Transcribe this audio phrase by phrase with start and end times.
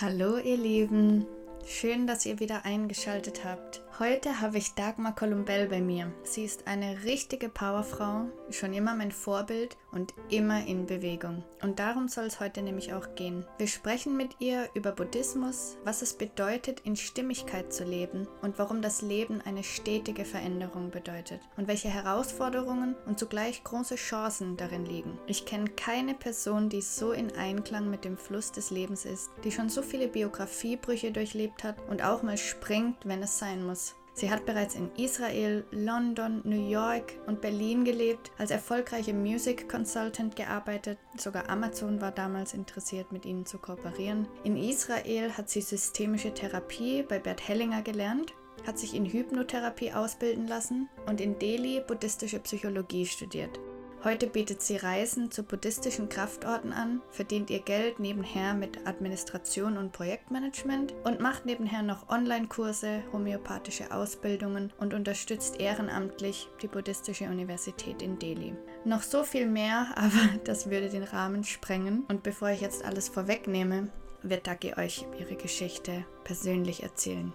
[0.00, 1.26] Hallo ihr Lieben,
[1.66, 3.82] schön, dass ihr wieder eingeschaltet habt.
[3.98, 6.12] Heute habe ich Dagmar Columbell bei mir.
[6.22, 11.44] Sie ist eine richtige Powerfrau, schon immer mein Vorbild und immer in Bewegung.
[11.62, 13.44] Und darum soll es heute nämlich auch gehen.
[13.58, 18.82] Wir sprechen mit ihr über Buddhismus, was es bedeutet, in Stimmigkeit zu leben und warum
[18.82, 25.18] das Leben eine stetige Veränderung bedeutet und welche Herausforderungen und zugleich große Chancen darin liegen.
[25.26, 29.52] Ich kenne keine Person, die so in Einklang mit dem Fluss des Lebens ist, die
[29.52, 33.97] schon so viele Biografiebrüche durchlebt hat und auch mal springt, wenn es sein muss.
[34.18, 40.34] Sie hat bereits in Israel, London, New York und Berlin gelebt, als erfolgreiche Music Consultant
[40.34, 40.98] gearbeitet.
[41.16, 44.26] Sogar Amazon war damals interessiert, mit ihnen zu kooperieren.
[44.42, 48.34] In Israel hat sie systemische Therapie bei Bert Hellinger gelernt,
[48.66, 53.60] hat sich in Hypnotherapie ausbilden lassen und in Delhi buddhistische Psychologie studiert.
[54.04, 59.90] Heute bietet sie Reisen zu buddhistischen Kraftorten an, verdient ihr Geld nebenher mit Administration und
[59.90, 68.20] Projektmanagement und macht nebenher noch Online-Kurse, homöopathische Ausbildungen und unterstützt ehrenamtlich die Buddhistische Universität in
[68.20, 68.54] Delhi.
[68.84, 72.04] Noch so viel mehr, aber das würde den Rahmen sprengen.
[72.08, 73.90] Und bevor ich jetzt alles vorwegnehme,
[74.22, 77.32] wird Dagi euch ihre Geschichte persönlich erzählen.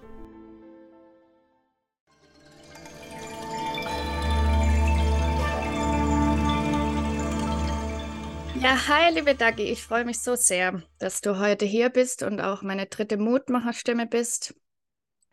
[8.64, 9.64] Ja, hi, liebe Dagi.
[9.64, 14.08] Ich freue mich so sehr, dass du heute hier bist und auch meine dritte Mutmacherstimme
[14.08, 14.56] bist.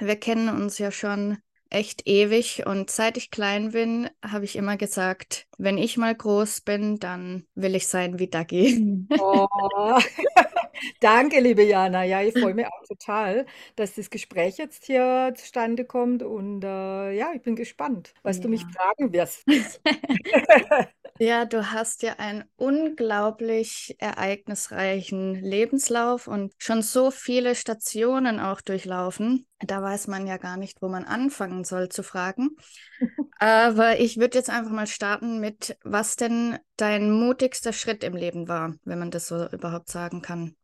[0.01, 1.39] Wir kennen uns ja schon
[1.71, 6.63] echt ewig und seit ich klein bin, habe ich immer gesagt, wenn ich mal groß
[6.63, 9.07] bin, dann will ich sein wie Dagi.
[9.21, 9.47] Oh.
[11.01, 12.03] Danke, liebe Jana.
[12.03, 17.13] Ja, ich freue mich auch total, dass das Gespräch jetzt hier zustande kommt und äh,
[17.13, 18.43] ja, ich bin gespannt, was ja.
[18.43, 19.45] du mich fragen wirst.
[21.23, 29.47] Ja, du hast ja einen unglaublich ereignisreichen Lebenslauf und schon so viele Stationen auch durchlaufen.
[29.59, 32.57] Da weiß man ja gar nicht, wo man anfangen soll zu fragen.
[33.39, 38.49] Aber ich würde jetzt einfach mal starten mit, was denn dein mutigster Schritt im Leben
[38.49, 40.57] war, wenn man das so überhaupt sagen kann.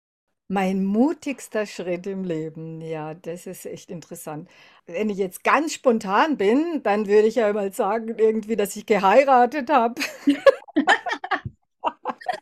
[0.48, 4.48] Mein mutigster Schritt im Leben, ja, das ist echt interessant.
[4.86, 8.86] Wenn ich jetzt ganz spontan bin, dann würde ich ja mal sagen, irgendwie, dass ich
[8.86, 10.00] geheiratet habe.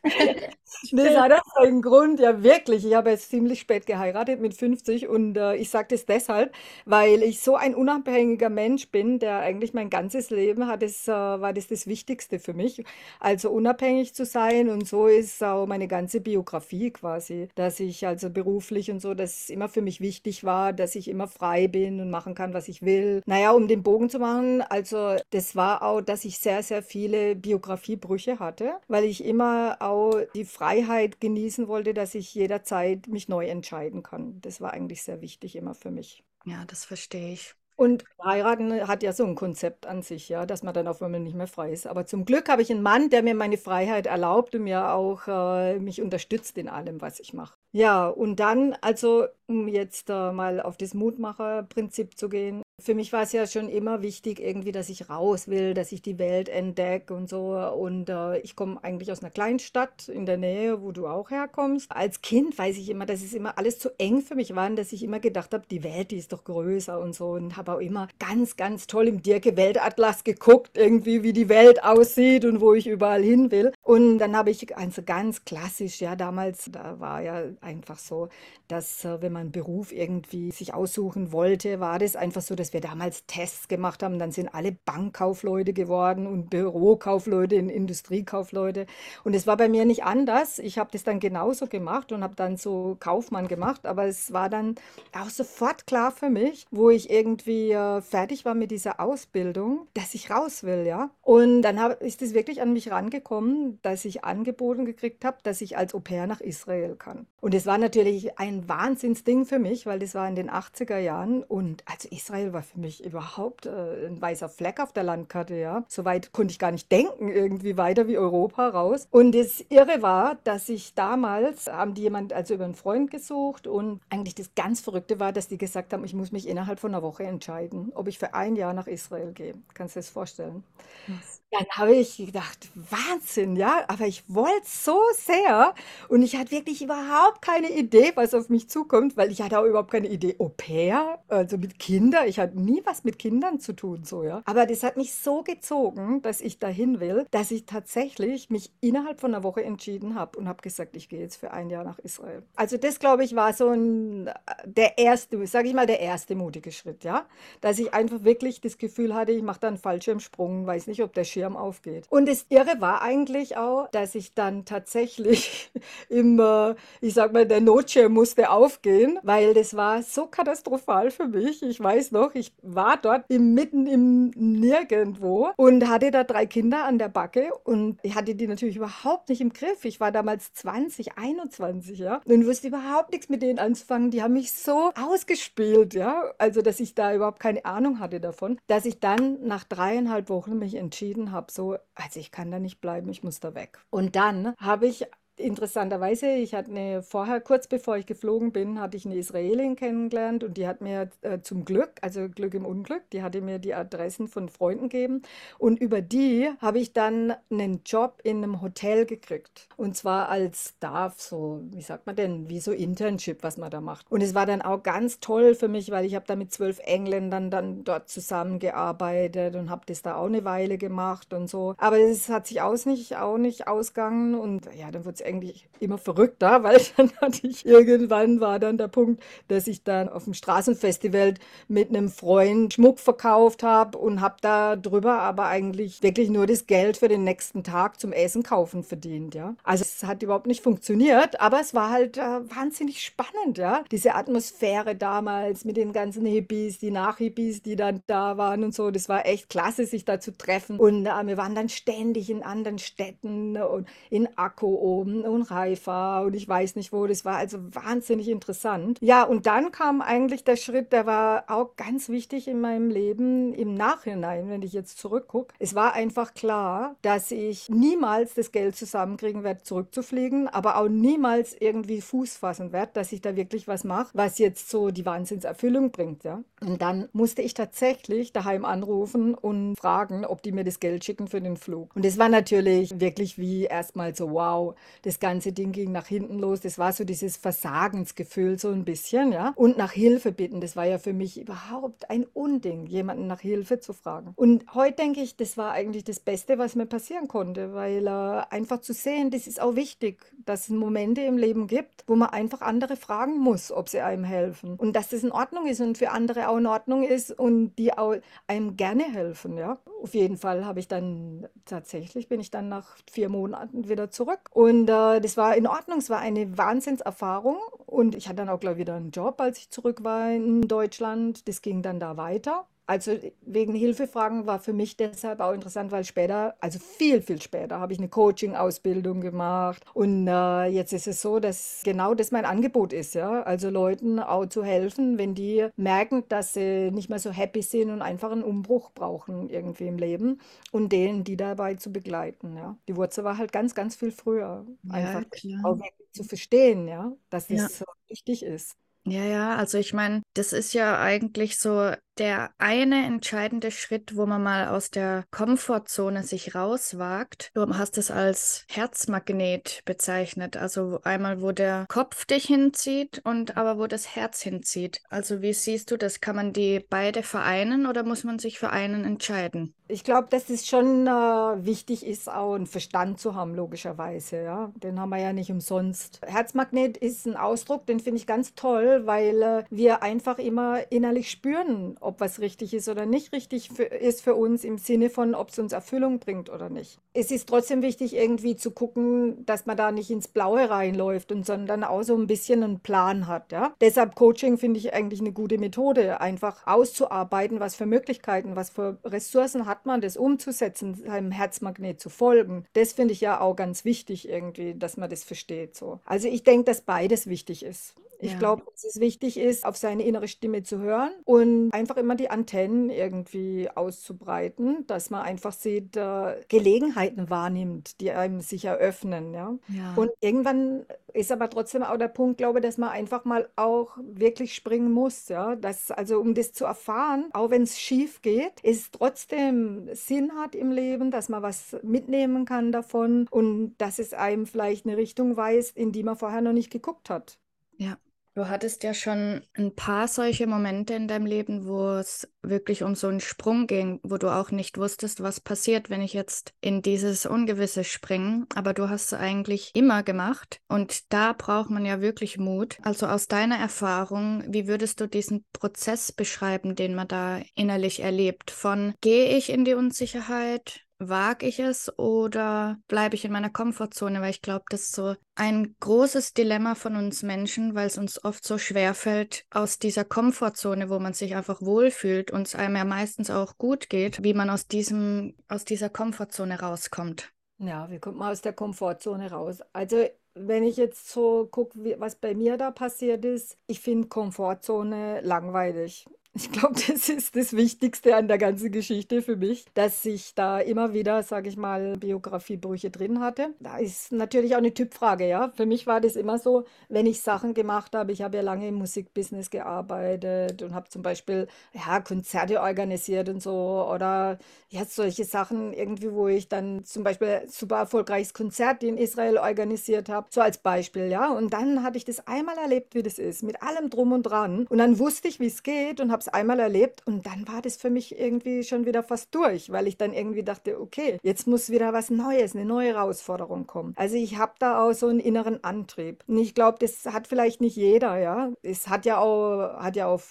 [0.91, 2.85] Das hat auch einen Grund, ja wirklich.
[2.85, 6.53] Ich habe jetzt ziemlich spät geheiratet mit 50 und äh, ich sage das deshalb,
[6.85, 11.11] weil ich so ein unabhängiger Mensch bin, der eigentlich mein ganzes Leben hat, es, äh,
[11.11, 12.83] war das das Wichtigste für mich.
[13.19, 18.29] Also unabhängig zu sein und so ist auch meine ganze Biografie quasi, dass ich also
[18.29, 21.99] beruflich und so, dass es immer für mich wichtig war, dass ich immer frei bin
[21.99, 23.21] und machen kann, was ich will.
[23.25, 27.35] Naja, um den Bogen zu machen, also das war auch, dass ich sehr, sehr viele
[27.35, 33.29] Biografiebrüche hatte, weil ich immer auch die Freiheit Freiheit genießen wollte, dass ich jederzeit mich
[33.29, 34.41] neu entscheiden kann.
[34.41, 36.23] Das war eigentlich sehr wichtig immer für mich.
[36.43, 37.53] Ja, das verstehe ich.
[37.77, 41.19] Und heiraten hat ja so ein Konzept an sich, ja, dass man dann auf einmal
[41.19, 41.85] nicht mehr frei ist.
[41.85, 45.27] Aber zum Glück habe ich einen Mann, der mir meine Freiheit erlaubt und mir auch
[45.27, 47.57] äh, mich unterstützt in allem, was ich mache.
[47.73, 53.13] Ja, und dann, also um jetzt äh, mal auf das Mutmacherprinzip zu gehen, für mich
[53.13, 56.49] war es ja schon immer wichtig, irgendwie, dass ich raus will, dass ich die Welt
[56.49, 57.55] entdecke und so.
[57.57, 61.91] Und äh, ich komme eigentlich aus einer Kleinstadt in der Nähe, wo du auch herkommst.
[61.91, 64.75] Als Kind weiß ich immer, dass es immer alles zu eng für mich war und
[64.75, 67.29] dass ich immer gedacht habe, die Welt, die ist doch größer und so.
[67.29, 71.83] Und habe auch immer ganz, ganz toll im Dirke Weltatlas geguckt, irgendwie, wie die Welt
[71.83, 73.71] aussieht und wo ich überall hin will.
[73.85, 78.29] Und dann habe ich also ganz klassisch, ja, damals, da war ja einfach so,
[78.67, 82.73] dass äh, wenn man einen Beruf irgendwie sich aussuchen wollte, war das einfach so, dass
[82.73, 84.17] wir damals Tests gemacht haben.
[84.17, 88.87] Dann sind alle Bankkaufleute geworden und Bürokaufleute und Industriekaufleute.
[89.23, 90.57] Und es war bei mir nicht anders.
[90.57, 93.85] Ich habe das dann genauso gemacht und habe dann so Kaufmann gemacht.
[93.85, 94.73] Aber es war dann
[95.13, 100.15] auch sofort klar für mich, wo ich irgendwie äh, fertig war mit dieser Ausbildung, dass
[100.15, 101.11] ich raus will, ja.
[101.21, 105.77] Und dann ist es wirklich an mich rangekommen, dass ich angeboten gekriegt habe, dass ich
[105.77, 107.27] als Au pair nach Israel kann.
[107.41, 111.43] Und es war natürlich ein Wahnsinnsding für mich, weil das war in den 80er Jahren.
[111.43, 115.83] Und also Israel war für mich überhaupt äh, ein weißer Fleck auf der Landkarte, ja.
[115.87, 119.07] Soweit konnte ich gar nicht denken, irgendwie weiter wie Europa raus.
[119.11, 123.67] Und das Irre war, dass ich damals, haben die jemand also über einen Freund gesucht
[123.67, 126.93] und eigentlich das ganz Verrückte war, dass die gesagt haben, ich muss mich innerhalb von
[126.93, 129.55] einer Woche entscheiden, ob ich für ein Jahr nach Israel gehe.
[129.73, 130.63] Kannst du dir das vorstellen?
[131.07, 131.41] Was?
[131.51, 133.64] Dann habe ich gedacht, Wahnsinn, ja.
[133.65, 135.73] Ja, aber ich wollte so sehr
[136.07, 139.65] und ich hatte wirklich überhaupt keine Idee, was auf mich zukommt, weil ich hatte auch
[139.65, 142.27] überhaupt keine Idee, Au pair, also mit Kindern.
[142.27, 144.43] Ich hatte nie was mit Kindern zu tun, so, ja.
[144.45, 149.19] Aber das hat mich so gezogen, dass ich dahin will, dass ich tatsächlich mich innerhalb
[149.19, 151.97] von einer Woche entschieden habe und habe gesagt, ich gehe jetzt für ein Jahr nach
[151.99, 152.43] Israel.
[152.55, 154.29] Also das, glaube ich, war so ein,
[154.65, 157.25] der erste, sage ich mal, der erste mutige Schritt, ja.
[157.61, 161.13] Dass ich einfach wirklich das Gefühl hatte, ich mache da einen Fallschirmsprung, weiß nicht, ob
[161.13, 162.05] der Schirm aufgeht.
[162.09, 165.71] Und das Irre war eigentlich auch, dass ich dann tatsächlich
[166.09, 171.27] im, äh, ich sag mal, der Notschirm musste aufgehen, weil das war so katastrophal für
[171.27, 171.61] mich.
[171.63, 176.97] Ich weiß noch, ich war dort mitten im Nirgendwo und hatte da drei Kinder an
[176.97, 179.85] der Backe und ich hatte die natürlich überhaupt nicht im Griff.
[179.85, 184.11] Ich war damals 20, 21, ja, und wusste überhaupt nichts mit denen anzufangen.
[184.11, 188.59] Die haben mich so ausgespielt, ja, also dass ich da überhaupt keine Ahnung hatte davon,
[188.67, 192.81] dass ich dann nach dreieinhalb Wochen mich entschieden habe, so, also ich kann da nicht
[192.81, 193.79] bleiben, ich muss da weg.
[193.89, 195.05] Und dann habe ich
[195.37, 200.45] Interessanterweise, ich hatte eine, vorher, kurz bevor ich geflogen bin, hatte ich eine Israelin kennengelernt
[200.45, 203.73] und die hat mir äh, zum Glück, also Glück im Unglück, die hatte mir die
[203.73, 205.23] Adressen von Freunden gegeben
[205.57, 210.75] und über die habe ich dann einen Job in einem Hotel gekriegt und zwar als
[210.77, 214.09] Staff, so, wie sagt man denn, wie so Internship, was man da macht.
[214.09, 216.79] Und es war dann auch ganz toll für mich, weil ich habe da mit zwölf
[216.79, 221.75] Engländern dann dort zusammengearbeitet und habe das da auch eine Weile gemacht und so.
[221.77, 225.67] Aber es hat sich aus nicht, auch nicht ausgegangen und ja, dann wurde es eigentlich
[225.79, 230.25] immer verrückter, weil dann hatte ich irgendwann war dann der Punkt, dass ich dann auf
[230.25, 231.35] dem Straßenfestival
[231.67, 236.67] mit einem Freund Schmuck verkauft habe und habe da drüber aber eigentlich wirklich nur das
[236.67, 239.55] Geld für den nächsten Tag zum Essen kaufen verdient, ja.
[239.63, 243.83] Also es hat überhaupt nicht funktioniert, aber es war halt äh, wahnsinnig spannend, ja.
[243.91, 248.91] Diese Atmosphäre damals mit den ganzen Hippies, die Nachhippies, die dann da waren und so,
[248.91, 252.43] das war echt klasse, sich da zu treffen und äh, wir waren dann ständig in
[252.43, 257.07] anderen Städten und in Akku oben unreifer und ich weiß nicht wo.
[257.07, 258.97] Das war also wahnsinnig interessant.
[259.01, 263.53] Ja, und dann kam eigentlich der Schritt, der war auch ganz wichtig in meinem Leben
[263.53, 265.53] im Nachhinein, wenn ich jetzt zurückgucke.
[265.59, 271.55] Es war einfach klar, dass ich niemals das Geld zusammenkriegen werde, zurückzufliegen, aber auch niemals
[271.59, 275.91] irgendwie Fuß fassen werde, dass ich da wirklich was mache, was jetzt so die Wahnsinnserfüllung
[275.91, 276.23] bringt.
[276.23, 276.43] Ja?
[276.61, 281.27] Und dann musste ich tatsächlich daheim anrufen und fragen, ob die mir das Geld schicken
[281.27, 281.95] für den Flug.
[281.95, 286.39] Und das war natürlich wirklich wie erstmal so, wow, das ganze Ding ging nach hinten
[286.39, 286.61] los.
[286.61, 289.53] Das war so dieses Versagensgefühl so ein bisschen, ja.
[289.55, 293.79] Und nach Hilfe bitten, das war ja für mich überhaupt ein Unding, jemanden nach Hilfe
[293.79, 294.33] zu fragen.
[294.35, 298.09] Und heute denke ich, das war eigentlich das Beste, was mir passieren konnte, weil äh,
[298.49, 302.29] einfach zu sehen, das ist auch wichtig, dass es Momente im Leben gibt, wo man
[302.29, 304.75] einfach andere fragen muss, ob sie einem helfen.
[304.75, 307.95] Und dass das in Ordnung ist und für andere auch in Ordnung ist und die
[307.95, 308.15] auch
[308.47, 309.77] einem gerne helfen, ja.
[310.05, 314.51] Auf jeden Fall habe ich dann tatsächlich, bin ich dann nach vier Monaten wieder zurück
[314.51, 317.57] und äh, das war in Ordnung, es war eine Wahnsinnserfahrung
[317.87, 321.47] und ich hatte dann auch gleich wieder einen Job, als ich zurück war in Deutschland.
[321.47, 322.67] Das ging dann da weiter.
[322.87, 327.79] Also wegen Hilfefragen war für mich deshalb auch interessant, weil später, also viel, viel später,
[327.79, 329.83] habe ich eine Coaching-Ausbildung gemacht.
[329.95, 333.41] Und äh, jetzt ist es so, dass genau das mein Angebot ist, ja.
[333.43, 337.89] Also Leuten auch zu helfen, wenn die merken, dass sie nicht mehr so happy sind
[337.89, 340.39] und einfach einen Umbruch brauchen irgendwie im Leben
[340.71, 342.77] und denen, die dabei zu begleiten, ja.
[342.87, 344.65] Die Wurzel war halt ganz, ganz viel früher.
[344.89, 345.63] Einfach klar.
[345.63, 345.77] auch
[346.11, 347.69] zu verstehen, ja, dass Ja.
[347.69, 348.75] das so wichtig ist.
[349.07, 354.25] Ja, ja, also ich meine, das ist ja eigentlich so der eine entscheidende Schritt, wo
[354.25, 357.51] man mal aus der Komfortzone sich rauswagt.
[357.53, 363.77] Du hast es als Herzmagnet bezeichnet, also einmal, wo der Kopf dich hinzieht und aber
[363.77, 365.01] wo das Herz hinzieht.
[365.09, 366.21] Also wie siehst du das?
[366.21, 369.73] Kann man die beide vereinen oder muss man sich für einen entscheiden?
[369.87, 374.41] Ich glaube, dass es schon äh, wichtig ist, auch einen Verstand zu haben, logischerweise.
[374.41, 374.71] Ja?
[374.75, 376.21] Den haben wir ja nicht umsonst.
[376.25, 381.29] Herzmagnet ist ein Ausdruck, den finde ich ganz toll, weil äh, wir einfach immer innerlich
[381.29, 385.35] spüren, ob was richtig ist oder nicht richtig für, ist für uns im Sinne von,
[385.35, 386.99] ob es uns Erfüllung bringt oder nicht.
[387.13, 391.45] Es ist trotzdem wichtig, irgendwie zu gucken, dass man da nicht ins Blaue reinläuft und
[391.45, 393.51] sondern auch so ein bisschen einen Plan hat.
[393.51, 393.73] Ja?
[393.81, 398.97] Deshalb Coaching finde ich eigentlich eine gute Methode, einfach auszuarbeiten, was für Möglichkeiten, was für
[399.03, 402.65] Ressourcen hat man, das umzusetzen, seinem Herzmagnet zu folgen.
[402.73, 405.75] Das finde ich ja auch ganz wichtig irgendwie, dass man das versteht.
[405.75, 405.99] So.
[406.05, 407.95] Also ich denke, dass beides wichtig ist.
[408.19, 408.39] Ich Ja.
[408.39, 412.29] glaube, dass es wichtig ist, auf seine innere Stimme zu hören und einfach immer die
[412.29, 419.57] Antennen irgendwie auszubreiten, dass man einfach sieht, äh, Gelegenheiten wahrnimmt, die einem sich eröffnen, ja.
[419.67, 419.93] Ja.
[419.95, 423.97] Und irgendwann ist aber trotzdem auch der Punkt, glaube ich, dass man einfach mal auch
[424.01, 425.55] wirklich springen muss, ja.
[425.55, 430.55] Dass, also um das zu erfahren, auch wenn es schief geht, es trotzdem Sinn hat
[430.55, 435.37] im Leben, dass man was mitnehmen kann davon und dass es einem vielleicht eine Richtung
[435.37, 437.37] weist, in die man vorher noch nicht geguckt hat.
[437.77, 437.97] Ja,
[438.35, 442.95] du hattest ja schon ein paar solche Momente in deinem Leben, wo es wirklich um
[442.95, 446.81] so einen Sprung ging, wo du auch nicht wusstest, was passiert, wenn ich jetzt in
[446.81, 448.45] dieses Ungewisse springe.
[448.55, 452.77] Aber du hast es eigentlich immer gemacht und da braucht man ja wirklich Mut.
[452.83, 458.51] Also aus deiner Erfahrung, wie würdest du diesen Prozess beschreiben, den man da innerlich erlebt?
[458.51, 460.84] Von gehe ich in die Unsicherheit?
[460.97, 464.21] Wage ich es oder bleibe ich in meiner Komfortzone?
[464.21, 468.23] Weil ich glaube, das ist so ein großes Dilemma von uns Menschen, weil es uns
[468.23, 472.77] oft so schwer fällt, aus dieser Komfortzone, wo man sich einfach wohlfühlt und es einem
[472.77, 477.33] ja meistens auch gut geht, wie man aus diesem, aus dieser Komfortzone rauskommt.
[477.57, 479.59] Ja, wie kommt man aus der Komfortzone raus?
[479.73, 485.21] Also, wenn ich jetzt so gucke, was bei mir da passiert ist, ich finde Komfortzone
[485.21, 486.05] langweilig.
[486.37, 490.59] Ich glaube, das ist das Wichtigste an der ganzen Geschichte für mich, dass ich da
[490.59, 493.53] immer wieder, sage ich mal, Biografiebrüche drin hatte.
[493.61, 495.53] Da ist natürlich auch eine Typfrage, ja.
[495.55, 498.67] Für mich war das immer so, wenn ich Sachen gemacht habe, ich habe ja lange
[498.67, 504.37] im Musikbusiness gearbeitet und habe zum Beispiel ja, Konzerte organisiert und so oder
[504.67, 510.09] ja, solche Sachen irgendwie, wo ich dann zum Beispiel super erfolgreiches Konzert in Israel organisiert
[510.09, 511.31] habe, so als Beispiel, ja.
[511.31, 514.67] Und dann hatte ich das einmal erlebt, wie das ist, mit allem drum und dran.
[514.69, 517.61] Und dann wusste ich, wie es geht und habe es einmal erlebt und dann war
[517.61, 521.47] das für mich irgendwie schon wieder fast durch, weil ich dann irgendwie dachte, okay, jetzt
[521.47, 523.93] muss wieder was Neues, eine neue Herausforderung kommen.
[523.95, 526.23] Also ich habe da auch so einen inneren Antrieb.
[526.27, 528.51] Und ich glaube, das hat vielleicht nicht jeder, ja.
[528.61, 530.21] Es hat ja auch, hat ja auch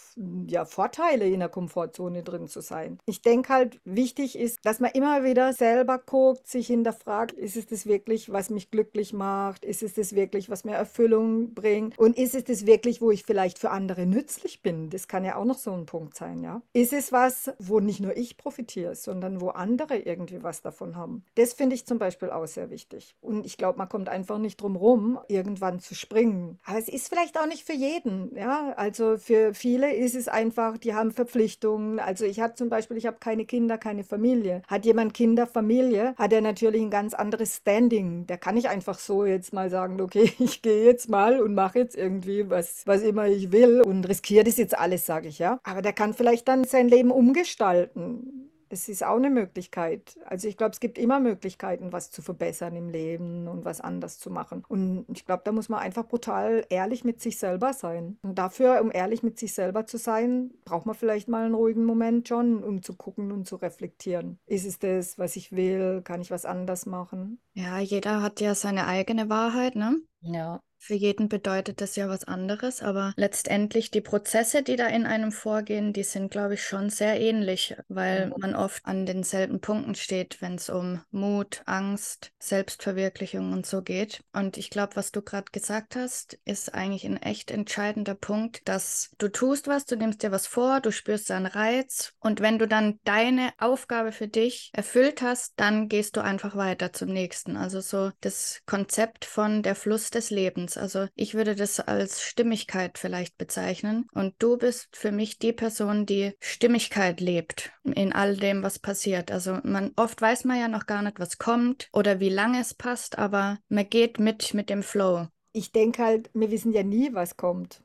[0.46, 2.98] ja, Vorteile, in der Komfortzone drin zu sein.
[3.06, 7.66] Ich denke halt, wichtig ist, dass man immer wieder selber guckt, sich hinterfragt, ist es
[7.66, 9.64] das wirklich, was mich glücklich macht?
[9.64, 11.98] Ist es das wirklich, was mir Erfüllung bringt?
[11.98, 14.90] Und ist es das wirklich, wo ich vielleicht für andere nützlich bin?
[14.90, 16.62] Das kann ja auch noch so ein Punkt sein, ja.
[16.72, 21.24] Ist es was, wo nicht nur ich profitiere, sondern wo andere irgendwie was davon haben?
[21.34, 23.14] Das finde ich zum Beispiel auch sehr wichtig.
[23.20, 26.58] Und ich glaube, man kommt einfach nicht drum rum, irgendwann zu springen.
[26.64, 28.72] Aber es ist vielleicht auch nicht für jeden, ja.
[28.76, 31.98] Also für viele ist es einfach, die haben Verpflichtungen.
[31.98, 34.62] Also ich habe zum Beispiel, ich habe keine Kinder, keine Familie.
[34.66, 38.26] Hat jemand Kinder, Familie, hat er natürlich ein ganz anderes Standing.
[38.26, 41.78] Der kann nicht einfach so jetzt mal sagen, okay, ich gehe jetzt mal und mache
[41.78, 45.58] jetzt irgendwie was, was immer ich will und riskiere das jetzt alles, sage ich ja.
[45.62, 48.50] Aber der kann vielleicht dann sein Leben umgestalten.
[48.74, 50.18] Das ist auch eine Möglichkeit.
[50.24, 54.18] Also ich glaube, es gibt immer Möglichkeiten, was zu verbessern im Leben und was anders
[54.18, 54.64] zu machen.
[54.66, 58.18] Und ich glaube, da muss man einfach brutal ehrlich mit sich selber sein.
[58.22, 61.84] Und dafür, um ehrlich mit sich selber zu sein, braucht man vielleicht mal einen ruhigen
[61.84, 64.38] Moment schon, um zu gucken und zu reflektieren.
[64.46, 66.02] Ist es das, was ich will?
[66.02, 67.38] Kann ich was anders machen?
[67.52, 70.00] Ja, jeder hat ja seine eigene Wahrheit, ne?
[70.22, 70.60] Ja.
[70.86, 75.32] Für jeden bedeutet das ja was anderes, aber letztendlich die Prozesse, die da in einem
[75.32, 78.34] vorgehen, die sind, glaube ich, schon sehr ähnlich, weil Mhm.
[78.36, 84.22] man oft an denselben Punkten steht, wenn es um Mut, Angst, Selbstverwirklichung und so geht.
[84.34, 89.10] Und ich glaube, was du gerade gesagt hast, ist eigentlich ein echt entscheidender Punkt, dass
[89.16, 92.68] du tust was, du nimmst dir was vor, du spürst einen Reiz und wenn du
[92.68, 97.56] dann deine Aufgabe für dich erfüllt hast, dann gehst du einfach weiter zum nächsten.
[97.56, 100.73] Also so das Konzept von der Fluss des Lebens.
[100.76, 104.06] Also ich würde das als Stimmigkeit vielleicht bezeichnen.
[104.12, 109.30] Und du bist für mich die Person, die Stimmigkeit lebt in all dem, was passiert.
[109.30, 112.74] Also man oft weiß man ja noch gar nicht, was kommt oder wie lange es
[112.74, 115.28] passt, aber man geht mit mit dem Flow.
[115.52, 117.83] Ich denke halt, wir wissen ja nie, was kommt.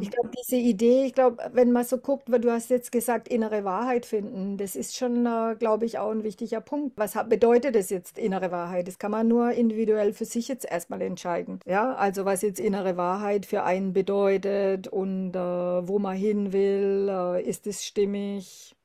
[0.00, 3.28] Ich glaube, diese Idee, ich glaube, wenn man so guckt, weil du hast jetzt gesagt,
[3.28, 6.98] innere Wahrheit finden, das ist schon, äh, glaube ich, auch ein wichtiger Punkt.
[6.98, 8.88] Was hat, bedeutet das jetzt, innere Wahrheit?
[8.88, 11.60] Das kann man nur individuell für sich jetzt erstmal entscheiden.
[11.66, 17.08] Ja, also was jetzt innere Wahrheit für einen bedeutet und äh, wo man hin will,
[17.08, 18.76] äh, ist es stimmig?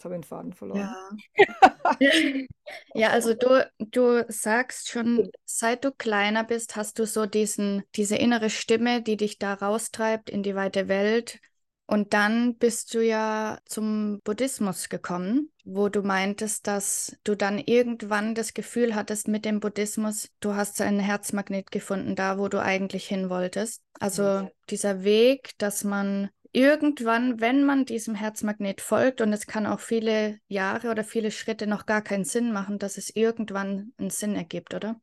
[0.00, 0.80] Jetzt habe ich den Faden verloren.
[0.80, 1.98] Ja.
[2.94, 8.16] Ja, also du, du sagst schon, seit du kleiner bist, hast du so diesen, diese
[8.16, 11.38] innere Stimme, die dich da raustreibt in die weite Welt.
[11.86, 18.34] Und dann bist du ja zum Buddhismus gekommen, wo du meintest, dass du dann irgendwann
[18.34, 23.06] das Gefühl hattest mit dem Buddhismus, du hast einen Herzmagnet gefunden, da wo du eigentlich
[23.06, 23.82] hin wolltest.
[23.98, 29.80] Also dieser Weg, dass man irgendwann, wenn man diesem Herzmagnet folgt, und es kann auch
[29.80, 34.34] viele Jahre oder viele Schritte noch gar keinen Sinn machen, dass es irgendwann einen Sinn
[34.36, 35.00] ergibt, oder?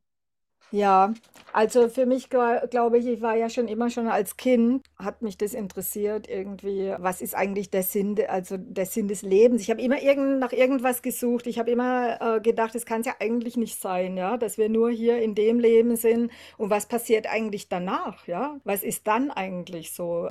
[0.70, 1.14] Ja,
[1.50, 5.22] also für mich gla- glaube ich, ich war ja schon immer schon als Kind, hat
[5.22, 9.62] mich das interessiert irgendwie, was ist eigentlich der Sinn, also der Sinn des Lebens.
[9.62, 11.46] Ich habe immer irgend, nach irgendwas gesucht.
[11.46, 14.68] Ich habe immer äh, gedacht, es kann es ja eigentlich nicht sein, ja, dass wir
[14.68, 18.60] nur hier in dem Leben sind und was passiert eigentlich danach, ja?
[18.64, 20.28] Was ist dann eigentlich so?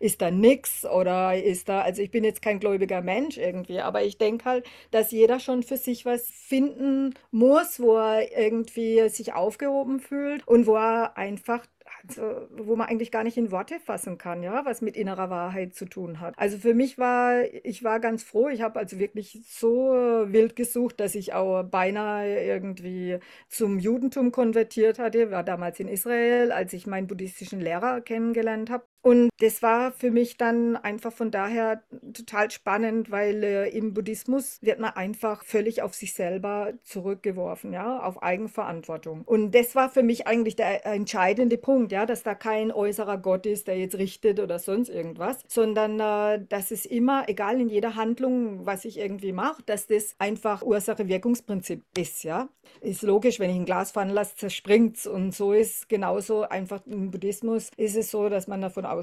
[0.00, 4.02] Ist da nix oder ist da, also ich bin jetzt kein gläubiger Mensch irgendwie, aber
[4.04, 9.32] ich denke halt, dass jeder schon für sich was finden muss, wo er irgendwie sich
[9.34, 11.64] aufgehoben fühlt und wo er einfach,
[12.06, 15.74] also, wo man eigentlich gar nicht in Worte fassen kann, ja, was mit innerer Wahrheit
[15.74, 16.34] zu tun hat.
[16.38, 19.92] Also für mich war, ich war ganz froh, ich habe also wirklich so
[20.28, 23.18] wild gesucht, dass ich auch beinahe irgendwie
[23.48, 28.84] zum Judentum konvertiert hatte, war damals in Israel, als ich meinen buddhistischen Lehrer kennengelernt habe.
[29.08, 34.58] Und das war für mich dann einfach von daher total spannend, weil äh, im Buddhismus
[34.60, 39.22] wird man einfach völlig auf sich selber zurückgeworfen, ja, auf Eigenverantwortung.
[39.22, 43.46] Und das war für mich eigentlich der entscheidende Punkt, ja, dass da kein äußerer Gott
[43.46, 47.94] ist, der jetzt richtet oder sonst irgendwas, sondern äh, dass es immer, egal in jeder
[47.94, 52.50] Handlung, was ich irgendwie mache, dass das einfach Ursache-Wirkungsprinzip ist, ja.
[52.82, 55.06] Ist logisch, wenn ich ein Glas fallen lasse, zerspringt es.
[55.06, 58.97] Und so ist genauso einfach im Buddhismus ist es so, dass man davon ausgeht,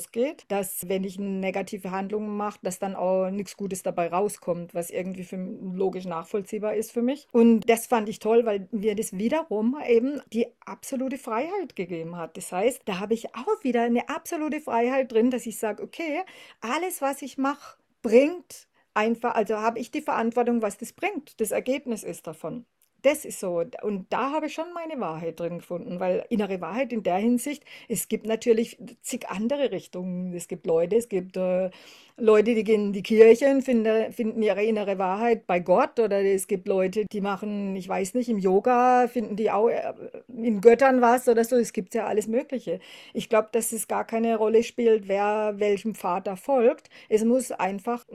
[0.47, 5.23] dass wenn ich negative Handlung mache, dass dann auch nichts Gutes dabei rauskommt, was irgendwie
[5.23, 7.27] für, logisch nachvollziehbar ist für mich.
[7.31, 12.37] Und das fand ich toll, weil mir das wiederum eben die absolute Freiheit gegeben hat.
[12.37, 16.21] Das heißt, da habe ich auch wieder eine absolute Freiheit drin, dass ich sage, okay,
[16.61, 21.39] alles, was ich mache, bringt einfach, also habe ich die Verantwortung, was das bringt.
[21.39, 22.65] Das Ergebnis ist davon.
[23.05, 23.63] Das ist so.
[23.83, 27.63] Und da habe ich schon meine Wahrheit drin gefunden, weil innere Wahrheit in der Hinsicht,
[27.87, 30.33] es gibt natürlich zig andere Richtungen.
[30.33, 31.69] Es gibt Leute, es gibt äh,
[32.17, 35.99] Leute, die gehen in die Kirche und finden, finden ihre innere Wahrheit bei Gott.
[35.99, 39.93] Oder es gibt Leute, die machen, ich weiß nicht, im Yoga finden die auch äh,
[40.29, 41.57] in Göttern was oder so.
[41.57, 42.79] Es gibt ja alles Mögliche.
[43.13, 45.93] Ich glaube, dass es gar keine Rolle spielt, wer welchem
[46.23, 46.89] da folgt.
[47.09, 48.05] Es muss einfach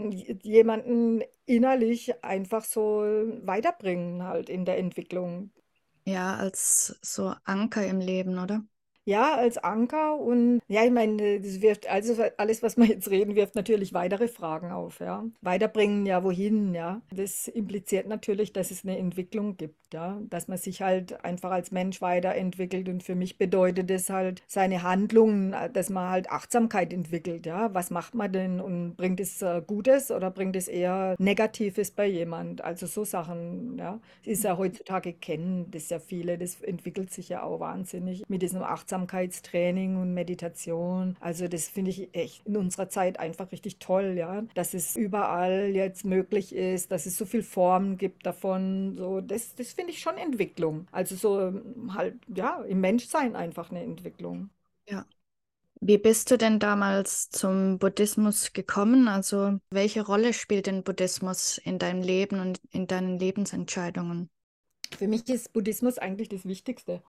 [0.42, 3.02] jemanden innerlich einfach so
[3.42, 5.50] weiterbringen halt in der Entwicklung.
[6.06, 8.62] Ja, als so Anker im Leben, oder?
[9.06, 13.34] Ja, als Anker und ja, ich meine, das wirft also alles, was wir jetzt reden,
[13.34, 15.24] wirft natürlich weitere Fragen auf, ja.
[15.40, 17.00] Weiterbringen, ja, wohin, ja.
[17.10, 21.70] Das impliziert natürlich, dass es eine Entwicklung gibt, ja, dass man sich halt einfach als
[21.72, 27.46] Mensch weiterentwickelt und für mich bedeutet es halt seine Handlungen, dass man halt Achtsamkeit entwickelt,
[27.46, 27.72] ja.
[27.74, 32.06] Was macht man denn und bringt es äh, Gutes oder bringt es eher Negatives bei
[32.06, 32.62] jemand?
[32.62, 33.98] Also so Sachen, ja.
[34.24, 38.62] Ist ja heutzutage kennen das ja viele, das entwickelt sich ja auch wahnsinnig mit diesem
[39.00, 41.16] Achtsamkeitstraining und Meditation.
[41.20, 45.70] Also das finde ich echt in unserer Zeit einfach richtig toll, ja, dass es überall
[45.74, 48.96] jetzt möglich ist, dass es so viele Formen gibt davon.
[48.96, 50.86] So, das, das finde ich schon Entwicklung.
[50.92, 54.50] Also so ähm, halt, ja, im Menschsein einfach eine Entwicklung.
[54.88, 55.06] Ja.
[55.82, 59.08] Wie bist du denn damals zum Buddhismus gekommen?
[59.08, 64.28] Also, welche Rolle spielt denn Buddhismus in deinem Leben und in deinen Lebensentscheidungen?
[64.98, 67.02] Für mich ist Buddhismus eigentlich das Wichtigste.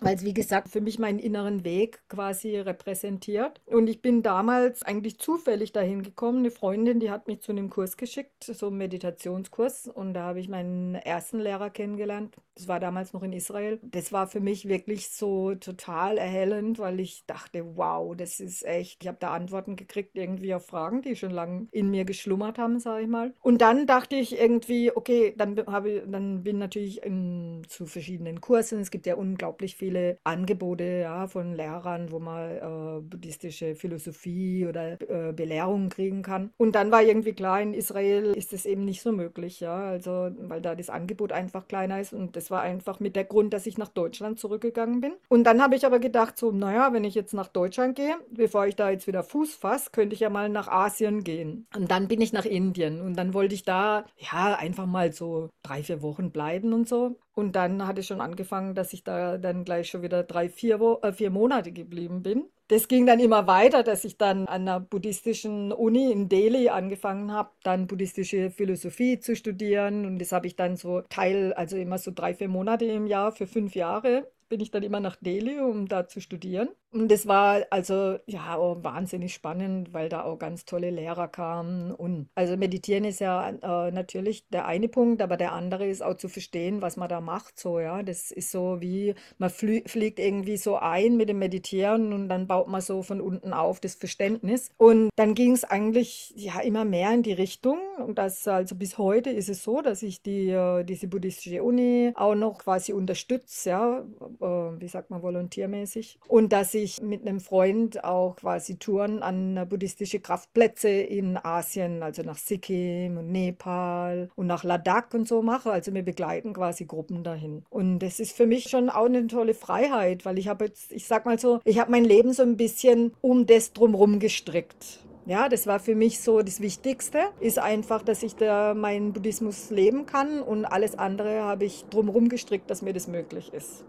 [0.00, 3.60] Weil es, wie gesagt, für mich meinen inneren Weg quasi repräsentiert.
[3.66, 6.38] Und ich bin damals eigentlich zufällig dahin gekommen.
[6.38, 9.88] Eine Freundin, die hat mich zu einem Kurs geschickt, so einen Meditationskurs.
[9.88, 12.36] Und da habe ich meinen ersten Lehrer kennengelernt.
[12.60, 13.80] Das war damals noch in Israel.
[13.82, 19.02] Das war für mich wirklich so total erhellend, weil ich dachte, wow, das ist echt.
[19.02, 22.78] Ich habe da Antworten gekriegt, irgendwie auf Fragen, die schon lange in mir geschlummert haben,
[22.78, 23.32] sage ich mal.
[23.40, 28.80] Und dann dachte ich irgendwie, okay, dann habe dann bin natürlich in, zu verschiedenen Kursen.
[28.80, 35.00] Es gibt ja unglaublich viele Angebote ja, von Lehrern, wo man äh, buddhistische Philosophie oder
[35.00, 36.50] äh, Belehrungen kriegen kann.
[36.58, 40.28] Und dann war irgendwie klar, in Israel ist es eben nicht so möglich, ja, also
[40.40, 43.66] weil da das Angebot einfach kleiner ist und das war einfach mit der Grund, dass
[43.66, 45.12] ich nach Deutschland zurückgegangen bin.
[45.28, 48.66] Und dann habe ich aber gedacht, so, naja, wenn ich jetzt nach Deutschland gehe, bevor
[48.66, 51.66] ich da jetzt wieder Fuß fasse, könnte ich ja mal nach Asien gehen.
[51.76, 55.50] Und dann bin ich nach Indien und dann wollte ich da, ja, einfach mal so
[55.62, 57.16] drei, vier Wochen bleiben und so.
[57.40, 60.78] Und dann hatte ich schon angefangen, dass ich da dann gleich schon wieder drei, vier,
[60.78, 62.44] Wo äh, vier Monate geblieben bin.
[62.68, 67.32] Das ging dann immer weiter, dass ich dann an einer buddhistischen Uni in Delhi angefangen
[67.32, 70.06] habe, dann buddhistische Philosophie zu studieren.
[70.06, 73.32] Und das habe ich dann so Teil, also immer so drei, vier Monate im Jahr
[73.32, 76.68] für fünf Jahre bin ich dann immer nach Delhi, um da zu studieren.
[76.92, 81.92] Und das war also ja auch wahnsinnig spannend, weil da auch ganz tolle Lehrer kamen.
[81.92, 86.16] Und also meditieren ist ja äh, natürlich der eine Punkt, aber der andere ist auch
[86.16, 87.60] zu verstehen, was man da macht.
[87.60, 88.02] So, ja.
[88.02, 92.48] Das ist so wie, man flü fliegt irgendwie so ein mit dem Meditieren und dann
[92.48, 94.70] baut man so von unten auf das Verständnis.
[94.76, 97.78] Und dann ging es eigentlich ja immer mehr in die Richtung.
[98.04, 102.12] Und das also bis heute ist es so, dass ich die, äh, diese buddhistische Uni
[102.16, 104.00] auch noch quasi unterstütze, ja,
[104.40, 106.18] äh, wie sagt man, volontiermäßig.
[106.26, 112.02] Und dass ich ich mit einem Freund auch quasi Touren an buddhistische Kraftplätze in Asien,
[112.02, 115.70] also nach Sikkim und Nepal und nach Ladakh und so mache.
[115.70, 117.64] Also wir begleiten quasi Gruppen dahin.
[117.70, 121.06] Und das ist für mich schon auch eine tolle Freiheit, weil ich habe jetzt, ich
[121.06, 125.00] sag mal so, ich habe mein Leben so ein bisschen um das drumherum gestrickt.
[125.26, 129.70] Ja, das war für mich so das Wichtigste, ist einfach, dass ich da meinen Buddhismus
[129.70, 133.84] leben kann und alles andere habe ich drumherum gestrickt, dass mir das möglich ist.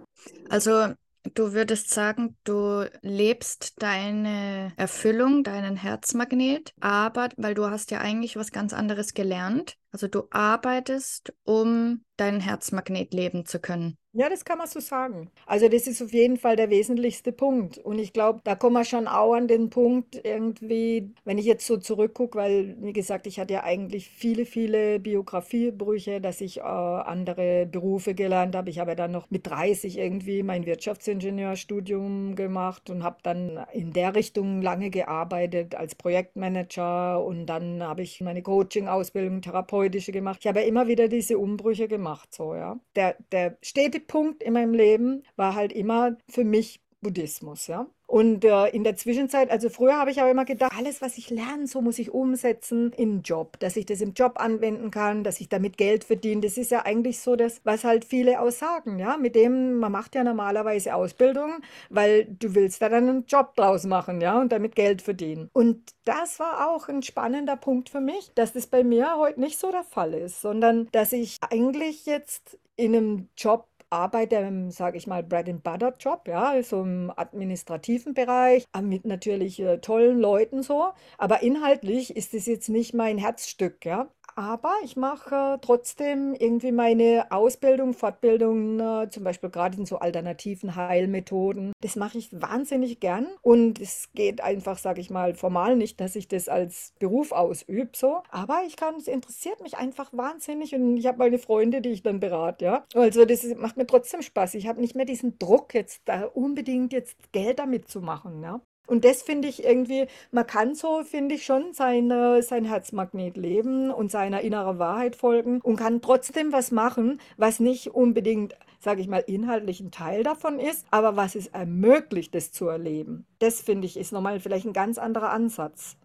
[0.50, 0.94] Also
[1.36, 8.36] Du würdest sagen, du lebst deine Erfüllung, deinen Herzmagnet, aber weil du hast ja eigentlich
[8.38, 9.78] was ganz anderes gelernt.
[9.92, 13.98] Also du arbeitest, um deinen Herzmagnet leben zu können.
[14.14, 15.32] Ja, das kann man so sagen.
[15.46, 17.78] Also das ist auf jeden Fall der wesentlichste Punkt.
[17.78, 21.66] Und ich glaube, da kommen wir schon auch an den Punkt irgendwie, wenn ich jetzt
[21.66, 26.62] so zurückgucke, weil, wie gesagt, ich hatte ja eigentlich viele, viele Biografiebrüche, dass ich äh,
[26.62, 28.70] andere Berufe gelernt habe.
[28.70, 33.94] Ich habe ja dann noch mit 30 irgendwie mein Wirtschaftsingenieurstudium gemacht und habe dann in
[33.94, 40.40] der Richtung lange gearbeitet als Projektmanager und dann habe ich meine Coaching-Ausbildung, therapeutische gemacht.
[40.42, 42.80] Ich habe ja immer wieder diese Umbrüche gemacht, so, ja.
[42.96, 47.88] Der, der stete Punkt in meinem Leben war halt immer für mich Buddhismus, ja.
[48.12, 51.30] Und äh, in der Zwischenzeit, also früher habe ich aber immer gedacht, alles, was ich
[51.30, 55.40] lerne, so muss ich umsetzen in Job, dass ich das im Job anwenden kann, dass
[55.40, 56.42] ich damit Geld verdiene.
[56.42, 59.16] Das ist ja eigentlich so das, was halt viele auch sagen, ja.
[59.16, 63.86] Mit dem, man macht ja normalerweise Ausbildung, weil du willst da dann einen Job draus
[63.86, 65.50] machen, ja, und damit Geld verdienen.
[65.54, 69.58] Und das war auch ein spannender Punkt für mich, dass das bei mir heute nicht
[69.58, 74.98] so der Fall ist, sondern dass ich eigentlich jetzt in einem Job arbeite im, sage
[74.98, 80.92] ich mal, Bread-and-Butter-Job, ja, so im administrativen Bereich, mit natürlich äh, tollen Leuten so.
[81.18, 87.28] Aber inhaltlich ist es jetzt nicht mein Herzstück, ja aber ich mache trotzdem irgendwie meine
[87.32, 91.74] Ausbildung, Fortbildung, äh, zum Beispiel gerade in so alternativen Heilmethoden.
[91.82, 96.16] Das mache ich wahnsinnig gern und es geht einfach, sage ich mal, formal nicht, dass
[96.16, 98.24] ich das als Beruf ausübe, so.
[98.30, 102.04] Aber ich kann, es interessiert mich einfach wahnsinnig und ich habe meine Freunde, die ich
[102.04, 102.86] dann berate, ja.
[102.96, 104.54] Also das macht mir trotzdem Spaß.
[104.56, 108.62] Ich habe nicht mehr diesen Druck, jetzt da unbedingt jetzt Geld damit zu machen, ja.
[108.92, 113.90] Und das finde ich irgendwie, man kann so, finde ich schon, seine, sein Herzmagnet leben
[113.90, 119.08] und seiner inneren Wahrheit folgen und kann trotzdem was machen, was nicht unbedingt, sage ich
[119.08, 123.26] mal, inhaltlich ein Teil davon ist, aber was es ermöglicht, das zu erleben.
[123.40, 125.96] Das finde ich ist nochmal vielleicht ein ganz anderer Ansatz.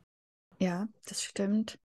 [0.60, 1.80] Ja, das stimmt.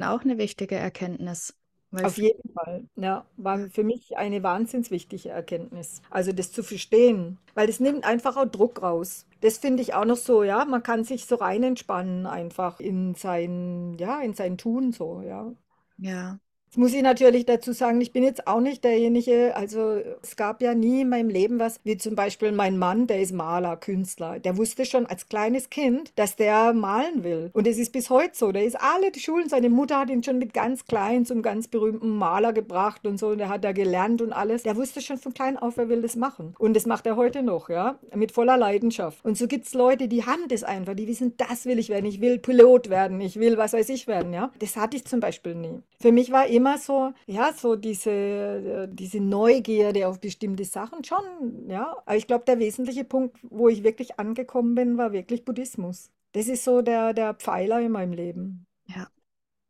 [0.00, 1.54] Auch eine wichtige Erkenntnis.
[2.02, 6.00] Auf jeden Fall, ja, war für mich eine wahnsinns wichtige Erkenntnis.
[6.10, 9.26] Also das zu verstehen, weil das nimmt einfach auch Druck raus.
[9.42, 13.14] Das finde ich auch noch so, ja, man kann sich so rein entspannen einfach in
[13.14, 15.52] sein, ja, in sein Tun so, ja.
[15.98, 20.36] Ja, Jetzt muss ich natürlich dazu sagen, ich bin jetzt auch nicht derjenige, also es
[20.36, 23.76] gab ja nie in meinem Leben was, wie zum Beispiel mein Mann, der ist Maler,
[23.76, 24.38] Künstler.
[24.38, 27.50] Der wusste schon als kleines Kind, dass der malen will.
[27.54, 28.52] Und es ist bis heute so.
[28.52, 31.66] Der ist alle die Schulen, seine Mutter hat ihn schon mit ganz klein zum ganz
[31.66, 33.30] berühmten Maler gebracht und so.
[33.30, 34.62] Und der hat da gelernt und alles.
[34.62, 36.54] Der wusste schon von klein auf, er will das machen.
[36.56, 39.24] Und das macht er heute noch, ja, mit voller Leidenschaft.
[39.24, 42.06] Und so gibt es Leute, die haben das einfach, die wissen, das will ich werden.
[42.06, 44.52] Ich will Pilot werden, ich will was weiß ich werden, ja.
[44.60, 45.80] Das hatte ich zum Beispiel nie.
[45.98, 51.02] Für mich war immer immer so, ja, so diese, äh, diese Neugierde auf bestimmte Sachen
[51.04, 51.96] schon, ja.
[52.04, 56.10] Aber ich glaube, der wesentliche Punkt, wo ich wirklich angekommen bin, war wirklich Buddhismus.
[56.32, 58.66] Das ist so der, der Pfeiler in meinem Leben.
[58.86, 59.08] Ja.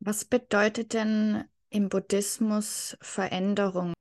[0.01, 3.93] Was bedeutet denn im Buddhismus Veränderung?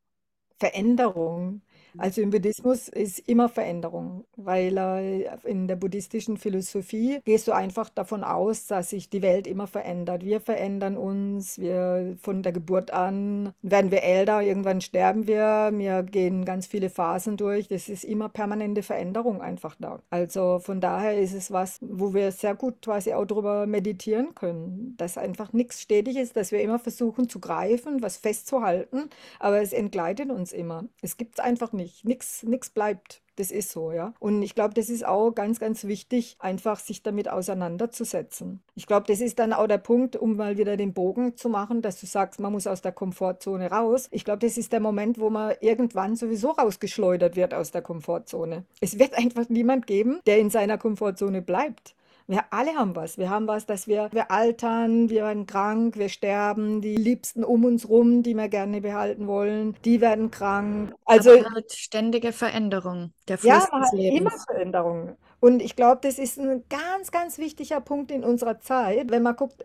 [0.57, 1.61] Veränderung.
[1.97, 7.89] Also im Buddhismus ist immer Veränderung, weil äh, in der buddhistischen Philosophie gehst du einfach
[7.89, 10.23] davon aus, dass sich die Welt immer verändert.
[10.23, 16.03] Wir verändern uns, wir von der Geburt an werden wir älter, irgendwann sterben wir, wir
[16.03, 17.67] gehen ganz viele Phasen durch.
[17.67, 19.99] Das ist immer permanente Veränderung einfach da.
[20.09, 24.95] Also von daher ist es was, wo wir sehr gut quasi auch darüber meditieren können,
[24.97, 29.73] dass einfach nichts stetig ist, dass wir immer versuchen zu greifen, was festzuhalten, aber es
[29.73, 30.85] entgleitet uns immer.
[31.01, 32.05] Es gibt einfach nicht.
[32.05, 33.21] Nichts nix bleibt.
[33.39, 34.13] Das ist so, ja.
[34.19, 38.61] Und ich glaube, das ist auch ganz, ganz wichtig, einfach sich damit auseinanderzusetzen.
[38.75, 41.81] Ich glaube, das ist dann auch der Punkt, um mal wieder den Bogen zu machen,
[41.81, 44.09] dass du sagst, man muss aus der Komfortzone raus.
[44.11, 48.65] Ich glaube, das ist der Moment, wo man irgendwann sowieso rausgeschleudert wird aus der Komfortzone.
[48.81, 51.95] Es wird einfach niemand geben, der in seiner Komfortzone bleibt.
[52.29, 53.17] Wir alle haben was.
[53.17, 57.65] Wir haben was, dass wir, wir altern, wir werden krank, wir sterben, die Liebsten um
[57.65, 60.93] uns rum, die wir gerne behalten wollen, die werden krank.
[61.05, 64.19] Also halt ständige Veränderung, der Fluss ja, des Lebens.
[64.19, 65.17] immer Veränderung.
[65.41, 69.09] Und ich glaube, das ist ein ganz, ganz wichtiger Punkt in unserer Zeit.
[69.09, 69.63] Wenn man guckt,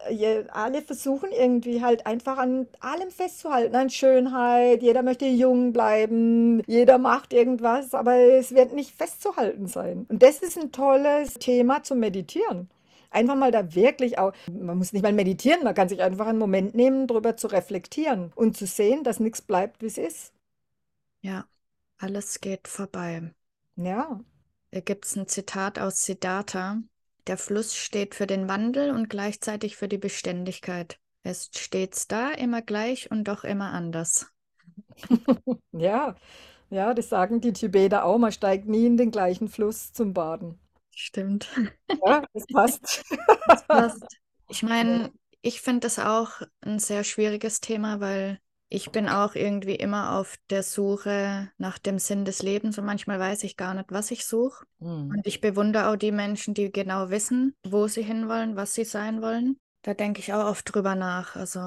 [0.53, 4.83] alle versuchen irgendwie halt einfach an allem festzuhalten, an Schönheit.
[4.83, 10.07] Jeder möchte jung bleiben, jeder macht irgendwas, aber es wird nicht festzuhalten sein.
[10.09, 12.71] Und das ist ein tolles Thema zum Meditieren.
[13.11, 16.39] Einfach mal da wirklich auch, man muss nicht mal meditieren, man kann sich einfach einen
[16.39, 20.33] Moment nehmen, darüber zu reflektieren und zu sehen, dass nichts bleibt, wie es ist.
[21.21, 21.47] Ja,
[21.99, 23.33] alles geht vorbei.
[23.77, 24.21] Ja,
[24.75, 26.83] Da gibt es ein Zitat aus Siddhartha.
[27.29, 30.99] Der Fluss steht für den Wandel und gleichzeitig für die Beständigkeit.
[31.23, 34.27] Er ist stets da, immer gleich und doch immer anders.
[35.71, 36.17] ja,
[36.71, 38.19] ja, das sagen die Tibeter auch.
[38.19, 40.59] Man steigt nie in den gleichen Fluss zum Baden.
[40.91, 41.49] Stimmt.
[42.05, 43.05] Ja, das passt.
[43.47, 44.17] Das passt.
[44.49, 48.41] Ich meine, ich finde das auch ein sehr schwieriges Thema, weil
[48.75, 53.21] ich bin auch irgendwie immer auf der Suche nach dem Sinn des Lebens und manchmal
[53.21, 54.65] weiß ich gar nicht, was ich suche.
[54.81, 55.11] Hm.
[55.11, 59.23] Und ich bewundere auch die Menschen, die genau wissen, wo sie hinwollen, was sie sein
[59.23, 59.57] wollen.
[59.83, 61.37] Da denke ich auch oft drüber nach.
[61.37, 61.61] Also,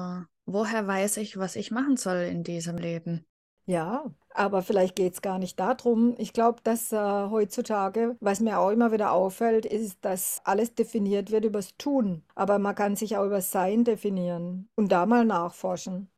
[0.44, 3.24] woher weiß ich, was ich machen soll in diesem Leben?
[3.64, 6.14] Ja, aber vielleicht geht es gar nicht darum.
[6.18, 11.30] Ich glaube, dass äh, heutzutage, was mir auch immer wieder auffällt, ist, dass alles definiert
[11.30, 12.22] wird übers Tun.
[12.34, 16.08] Aber man kann sich auch über Sein definieren und da mal nachforschen.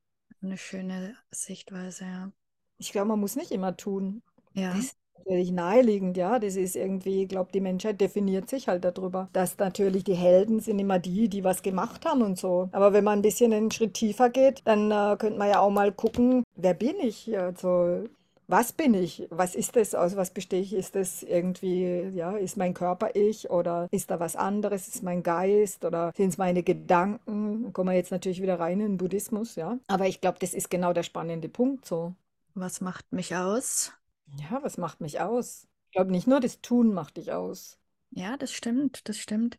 [0.42, 2.32] Eine schöne Sichtweise, ja.
[2.78, 4.22] Ich glaube, man muss nicht immer tun.
[4.54, 6.38] Ja, Das ist natürlich naheliegend, ja.
[6.38, 10.60] Das ist irgendwie, ich glaube, die Menschheit definiert sich halt darüber, dass natürlich die Helden
[10.60, 12.68] sind immer die, die was gemacht haben und so.
[12.72, 15.70] Aber wenn man ein bisschen einen Schritt tiefer geht, dann äh, könnte man ja auch
[15.70, 17.36] mal gucken, wer bin ich?
[17.38, 18.04] Also,
[18.50, 19.26] was bin ich?
[19.30, 19.94] Was ist das?
[19.94, 20.72] Aus was bestehe ich?
[20.72, 24.88] Ist das irgendwie, ja, ist mein Körper ich oder ist da was anderes?
[24.88, 27.64] Ist mein Geist oder sind es meine Gedanken?
[27.64, 29.78] Da kommen wir jetzt natürlich wieder rein in den Buddhismus, ja.
[29.88, 32.14] Aber ich glaube, das ist genau der spannende Punkt so.
[32.54, 33.92] was macht mich aus?
[34.38, 35.66] Ja, was macht mich aus?
[35.86, 37.78] Ich glaube, nicht nur das Tun macht dich aus.
[38.10, 39.58] Ja, das stimmt, das stimmt.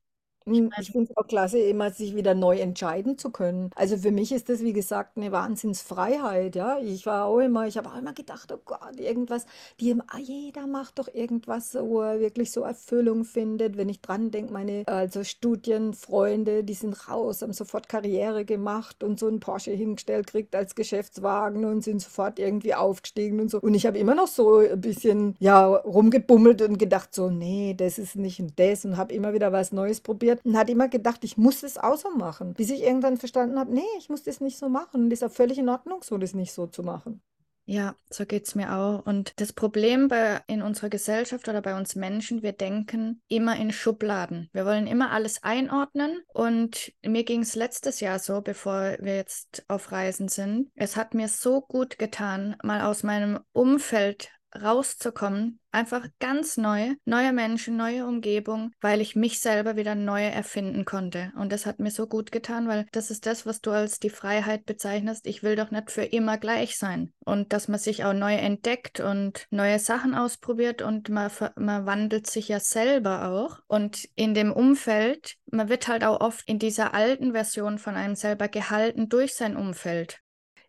[0.49, 3.69] Ich Hm, Ich finde es auch klasse, immer sich wieder neu entscheiden zu können.
[3.75, 6.79] Also für mich ist das, wie gesagt, eine Wahnsinnsfreiheit, ja.
[6.79, 9.45] Ich war auch immer, ich habe auch immer gedacht, oh Gott, irgendwas,
[9.79, 13.77] die, ah, jeder macht doch irgendwas, wo er wirklich so Erfüllung findet.
[13.77, 19.19] Wenn ich dran denke, meine also Studienfreunde, die sind raus, haben sofort Karriere gemacht und
[19.19, 23.59] so einen Porsche hingestellt kriegt als Geschäftswagen und sind sofort irgendwie aufgestiegen und so.
[23.59, 27.99] Und ich habe immer noch so ein bisschen, ja, rumgebummelt und gedacht so, nee, das
[27.99, 31.23] ist nicht und das und habe immer wieder was Neues probiert und hat immer gedacht,
[31.23, 32.53] ich muss es auch so machen.
[32.53, 35.03] Bis ich irgendwann verstanden habe, nee, ich muss das nicht so machen.
[35.03, 37.21] Und das ist auch völlig in Ordnung, so das nicht so zu machen.
[37.65, 39.05] Ja, so geht es mir auch.
[39.05, 43.71] Und das Problem bei, in unserer Gesellschaft oder bei uns Menschen, wir denken immer in
[43.71, 44.49] Schubladen.
[44.51, 46.21] Wir wollen immer alles einordnen.
[46.33, 50.69] Und mir ging es letztes Jahr so, bevor wir jetzt auf Reisen sind.
[50.75, 55.59] Es hat mir so gut getan, mal aus meinem Umfeld rauszukommen.
[55.73, 61.31] Einfach ganz neu, neue Menschen, neue Umgebung, weil ich mich selber wieder neu erfinden konnte.
[61.37, 64.09] Und das hat mir so gut getan, weil das ist das, was du als die
[64.09, 65.25] Freiheit bezeichnest.
[65.27, 67.13] Ich will doch nicht für immer gleich sein.
[67.23, 72.29] Und dass man sich auch neu entdeckt und neue Sachen ausprobiert und man, man wandelt
[72.29, 73.59] sich ja selber auch.
[73.67, 78.15] Und in dem Umfeld, man wird halt auch oft in dieser alten Version von einem
[78.15, 80.21] selber gehalten durch sein Umfeld.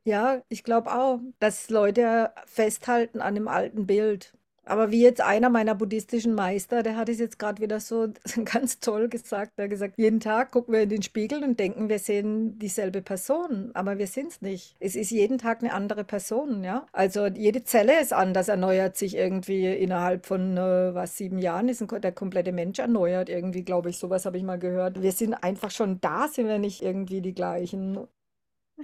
[0.05, 4.33] Ja, ich glaube auch, dass Leute festhalten an dem alten Bild.
[4.65, 8.09] Aber wie jetzt einer meiner buddhistischen Meister, der hat es jetzt gerade wieder so
[8.45, 9.53] ganz toll gesagt.
[9.57, 13.03] Er hat gesagt, jeden Tag gucken wir in den Spiegel und denken, wir sehen dieselbe
[13.03, 14.77] Person, aber wir sind es nicht.
[14.79, 16.87] Es ist jeden Tag eine andere Person, ja.
[16.93, 21.83] Also jede Zelle ist anders, erneuert sich irgendwie innerhalb von äh, was sieben Jahren ist
[21.83, 23.99] ein, der komplette Mensch erneuert irgendwie, glaube ich.
[23.99, 25.03] Sowas habe ich mal gehört.
[25.03, 27.99] Wir sind einfach schon da, sind wir nicht irgendwie die gleichen.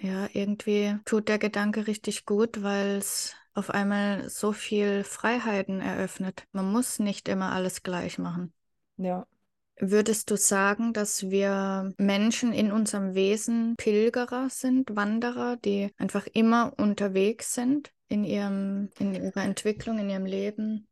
[0.01, 6.45] Ja, irgendwie tut der Gedanke richtig gut, weil es auf einmal so viel Freiheiten eröffnet.
[6.53, 8.53] Man muss nicht immer alles gleich machen.
[8.97, 9.27] Ja.
[9.81, 16.73] Würdest du sagen, dass wir Menschen in unserem Wesen Pilgerer sind, Wanderer, die einfach immer
[16.77, 20.89] unterwegs sind in ihrem, in ihrer Entwicklung, in ihrem Leben?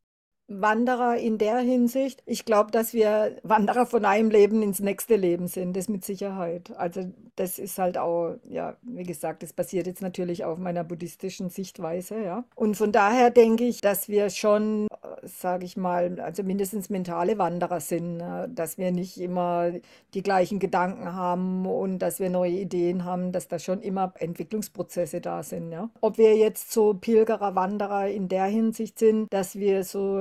[0.49, 2.23] Wanderer in der Hinsicht.
[2.25, 6.73] Ich glaube, dass wir Wanderer von einem Leben ins nächste Leben sind, das mit Sicherheit.
[6.77, 11.51] Also das ist halt auch, ja, wie gesagt, das basiert jetzt natürlich auf meiner buddhistischen
[11.51, 12.45] Sichtweise, ja.
[12.55, 14.87] Und von daher denke ich, dass wir schon,
[15.27, 18.49] sage ich mal, also mindestens mentale Wanderer sind, ne?
[18.53, 19.73] dass wir nicht immer
[20.15, 25.21] die gleichen Gedanken haben und dass wir neue Ideen haben, dass da schon immer Entwicklungsprozesse
[25.21, 25.91] da sind, ja.
[26.01, 30.17] Ob wir jetzt so Pilgerer, Wanderer in der Hinsicht sind, dass wir so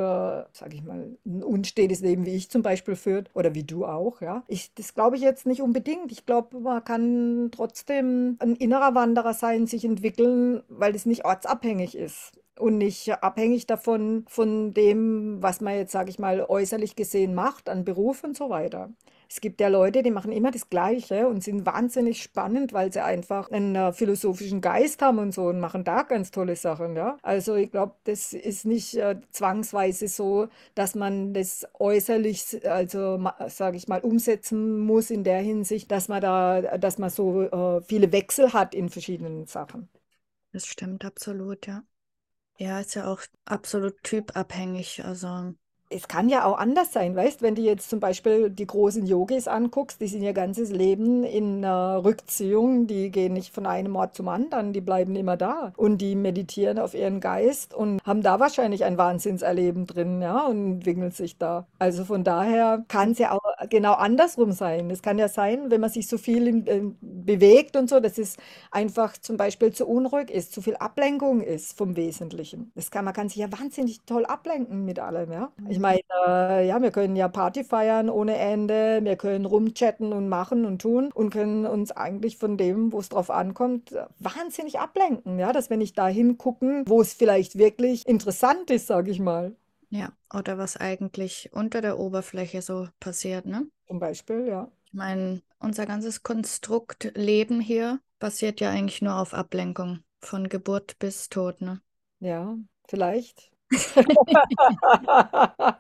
[0.53, 4.21] sage ich mal, ein unstetes Leben wie ich zum Beispiel führt oder wie du auch,
[4.21, 4.43] ja.
[4.47, 6.11] Ich, das glaube ich jetzt nicht unbedingt.
[6.11, 11.95] Ich glaube, man kann trotzdem ein innerer Wanderer sein, sich entwickeln, weil es nicht ortsabhängig
[11.97, 17.35] ist und nicht abhängig davon, von dem, was man jetzt, sage ich mal, äußerlich gesehen
[17.35, 18.89] macht, an Beruf und so weiter.
[19.29, 23.03] Es gibt ja Leute, die machen immer das Gleiche und sind wahnsinnig spannend, weil sie
[23.03, 27.17] einfach einen äh, philosophischen Geist haben und so und machen da ganz tolle Sachen, ja.
[27.23, 33.77] Also ich glaube, das ist nicht äh, zwangsweise so, dass man das äußerlich, also sage
[33.77, 38.11] ich mal, umsetzen muss in der Hinsicht, dass man da, dass man so äh, viele
[38.11, 39.89] Wechsel hat in verschiedenen Sachen.
[40.51, 41.83] Das stimmt absolut, ja.
[42.57, 45.03] Ja, ist ja auch absolut typabhängig.
[45.05, 45.55] Also
[45.95, 49.47] es kann ja auch anders sein, weißt, wenn du jetzt zum Beispiel die großen Yogis
[49.47, 54.15] anguckst, die sind ihr ganzes Leben in äh, Rückziehung, die gehen nicht von einem Ort
[54.15, 58.39] zum anderen, die bleiben immer da und die meditieren auf ihren Geist und haben da
[58.39, 61.65] wahrscheinlich ein Wahnsinnserleben drin, ja, und entwickeln sich da.
[61.79, 64.89] Also von daher kann es ja auch genau andersrum sein.
[64.89, 68.17] Es kann ja sein, wenn man sich so viel in, äh, bewegt und so, dass
[68.17, 68.35] es
[68.69, 72.71] einfach zum Beispiel zu unruhig ist, zu viel Ablenkung ist vom Wesentlichen.
[72.75, 75.51] Das kann, man kann sich ja wahnsinnig toll ablenken mit allem, ja.
[75.69, 80.65] Ich meine, ja, wir können ja Party feiern ohne Ende, wir können rumchatten und machen
[80.65, 85.53] und tun und können uns eigentlich von dem, wo es drauf ankommt, wahnsinnig ablenken, ja,
[85.53, 89.55] dass wir nicht dahin gucken, wo es vielleicht wirklich interessant ist, sage ich mal.
[89.89, 93.67] Ja, oder was eigentlich unter der Oberfläche so passiert, ne?
[93.87, 94.71] Zum Beispiel, ja.
[94.87, 100.97] Ich meine, unser ganzes Konstrukt Leben hier basiert ja eigentlich nur auf Ablenkung, von Geburt
[100.99, 101.81] bis Tod, ne?
[102.19, 103.51] Ja, vielleicht.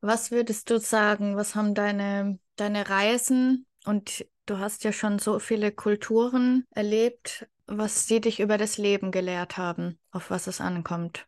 [0.00, 5.38] Was würdest du sagen, was haben deine, deine Reisen und du hast ja schon so
[5.38, 11.26] viele Kulturen erlebt, was sie dich über das Leben gelehrt haben, auf was es ankommt?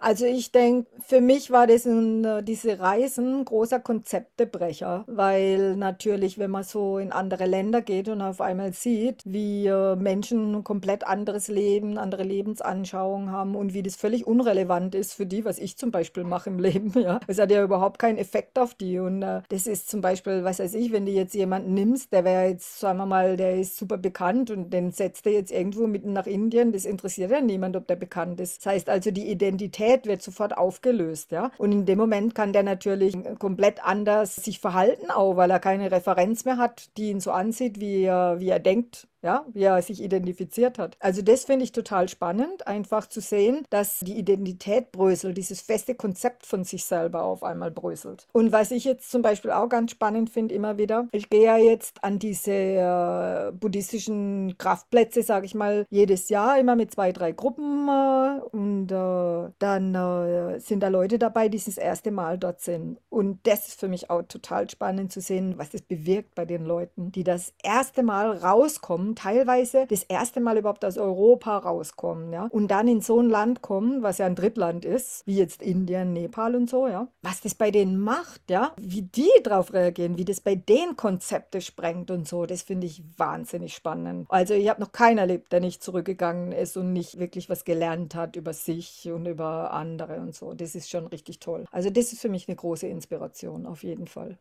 [0.00, 6.50] Also ich denke, für mich war das ein, diese Reisen großer Konzeptebrecher, weil natürlich, wenn
[6.50, 11.06] man so in andere Länder geht und auf einmal sieht, wie äh, Menschen ein komplett
[11.06, 15.76] anderes Leben, andere Lebensanschauungen haben und wie das völlig unrelevant ist für die, was ich
[15.76, 17.20] zum Beispiel mache im Leben, ja.
[17.26, 20.60] Es hat ja überhaupt keinen Effekt auf die und äh, das ist zum Beispiel, was
[20.60, 23.76] weiß ich, wenn du jetzt jemanden nimmst, der wäre jetzt, sagen wir mal, der ist
[23.76, 27.76] super bekannt und den setzt er jetzt irgendwo mitten nach Indien, das interessiert ja niemand,
[27.76, 28.64] ob der bekannt ist.
[28.64, 31.50] Das heißt also, die Identität Identität wird sofort aufgelöst, ja.
[31.58, 35.90] Und in dem Moment kann der natürlich komplett anders sich verhalten, auch weil er keine
[35.90, 39.80] Referenz mehr hat, die ihn so ansieht, wie er, wie er denkt, ja, wie er
[39.82, 40.96] sich identifiziert hat.
[41.00, 45.94] Also das finde ich total spannend, einfach zu sehen, dass die Identität bröselt, dieses feste
[45.94, 48.26] Konzept von sich selber auf einmal bröselt.
[48.32, 51.56] Und was ich jetzt zum Beispiel auch ganz spannend finde, immer wieder, ich gehe ja
[51.56, 57.32] jetzt an diese äh, buddhistischen Kraftplätze, sage ich mal, jedes Jahr immer mit zwei, drei
[57.32, 62.60] Gruppen äh, und äh, dann äh, sind da Leute dabei, die das erste Mal dort
[62.60, 62.98] sind.
[63.10, 66.64] Und das ist für mich auch total spannend zu sehen, was das bewirkt bei den
[66.64, 72.44] Leuten, die das erste Mal rauskommen teilweise das erste Mal überhaupt aus Europa rauskommen, ja,
[72.50, 76.12] und dann in so ein Land kommen, was ja ein Drittland ist, wie jetzt Indien,
[76.12, 80.24] Nepal und so, ja, was das bei denen macht, ja, wie die darauf reagieren, wie
[80.24, 84.26] das bei denen Konzepte sprengt und so, das finde ich wahnsinnig spannend.
[84.30, 88.14] Also ich habe noch keinen erlebt, der nicht zurückgegangen ist und nicht wirklich was gelernt
[88.14, 90.54] hat über sich und über andere und so.
[90.54, 91.64] Das ist schon richtig toll.
[91.70, 94.38] Also das ist für mich eine große Inspiration, auf jeden Fall.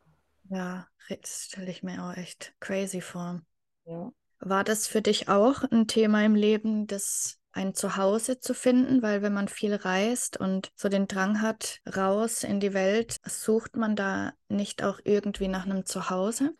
[0.49, 3.41] Ja, das stelle ich mir auch echt crazy vor.
[3.85, 4.11] Ja.
[4.41, 9.01] War das für dich auch ein Thema im Leben, das ein Zuhause zu finden?
[9.01, 13.75] Weil wenn man viel reist und so den Drang hat, raus in die Welt, sucht
[13.77, 16.53] man da nicht auch irgendwie nach einem Zuhause?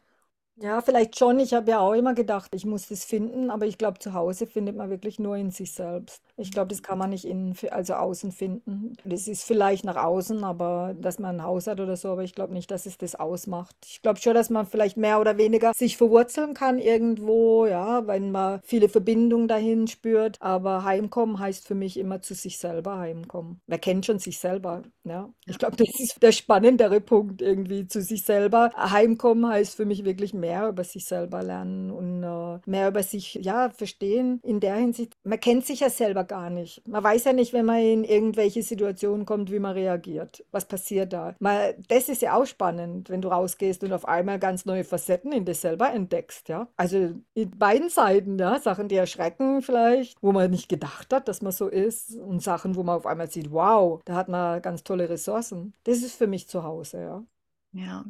[0.58, 1.39] Ja, vielleicht schon.
[1.39, 4.46] Ich habe ja auch immer gedacht, ich muss das finden, aber ich glaube, zu Hause
[4.46, 6.22] findet man wirklich nur in sich selbst.
[6.39, 8.93] Ich glaube, das kann man nicht innen, also außen finden.
[9.04, 12.36] Das ist vielleicht nach außen, aber dass man ein Haus hat oder so, aber ich
[12.36, 13.75] glaube nicht, dass es das ausmacht.
[13.86, 18.32] Ich glaube schon, dass man vielleicht mehr oder weniger sich verwurzeln kann irgendwo, ja, wenn
[18.32, 20.38] man viele Verbindungen dahin spürt.
[20.39, 23.62] Aber heimkommen heißt für mich immer zu sich selber heimkommen.
[23.67, 25.30] Wer kennt schon sich selber, ja.
[25.45, 28.71] Ich glaube, das ist der spannendere Punkt irgendwie zu sich selber.
[28.75, 33.36] Heimkommen heißt für mich wirklich mehr über sich selber lernen und äh, mehr über sich
[33.36, 34.39] ja verstehen.
[34.43, 36.88] In der Hinsicht, man kennt sich ja selber gar nicht.
[36.88, 40.46] Man weiß ja nicht, wenn man in irgendwelche Situationen kommt, wie man reagiert.
[40.52, 41.36] Was passiert da?
[41.39, 45.34] Mal, das ist ja auch spannend, wenn du rausgehst und auf einmal ganz neue Facetten
[45.34, 46.70] in dir selber entdeckst, ja.
[46.78, 48.60] Also in beiden Seiten, ja.
[48.60, 52.15] Sachen, die erschrecken vielleicht, wo man nicht gedacht hat, dass man so ist.
[52.15, 55.74] Und Sachen, wo man auf einmal sieht, wow, da hat man ganz tolle Ressourcen.
[55.84, 57.24] Das ist für mich zu Hause, ja.
[57.72, 58.06] Ja,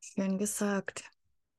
[0.00, 1.13] schön gesagt.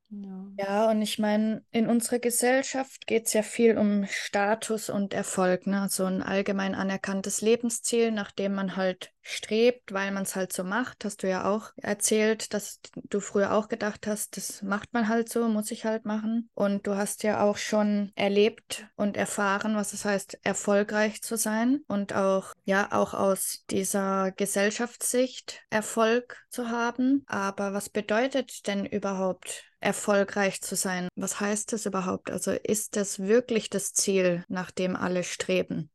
[0.10, 0.46] Ja.
[0.58, 5.68] Ja, und ich meine, in unserer Gesellschaft geht es ja viel um Status und Erfolg,
[5.68, 5.88] ne?
[5.90, 10.64] So ein allgemein anerkanntes Lebensziel, nach dem man halt strebt, weil man es halt so
[10.64, 11.04] macht.
[11.04, 15.30] Hast du ja auch erzählt, dass du früher auch gedacht hast, das macht man halt
[15.30, 16.50] so, muss ich halt machen.
[16.54, 21.82] Und du hast ja auch schon erlebt und erfahren, was es heißt, erfolgreich zu sein
[21.88, 27.24] und auch, ja, auch aus dieser Gesellschaftssicht Erfolg zu haben.
[27.26, 31.08] Aber was bedeutet denn überhaupt erfolgreich zu sein?
[31.16, 32.30] Was heißt das überhaupt?
[32.30, 35.90] Also ist das wirklich das Ziel, nach dem alle streben?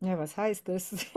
[0.00, 0.94] Ja, was heißt das?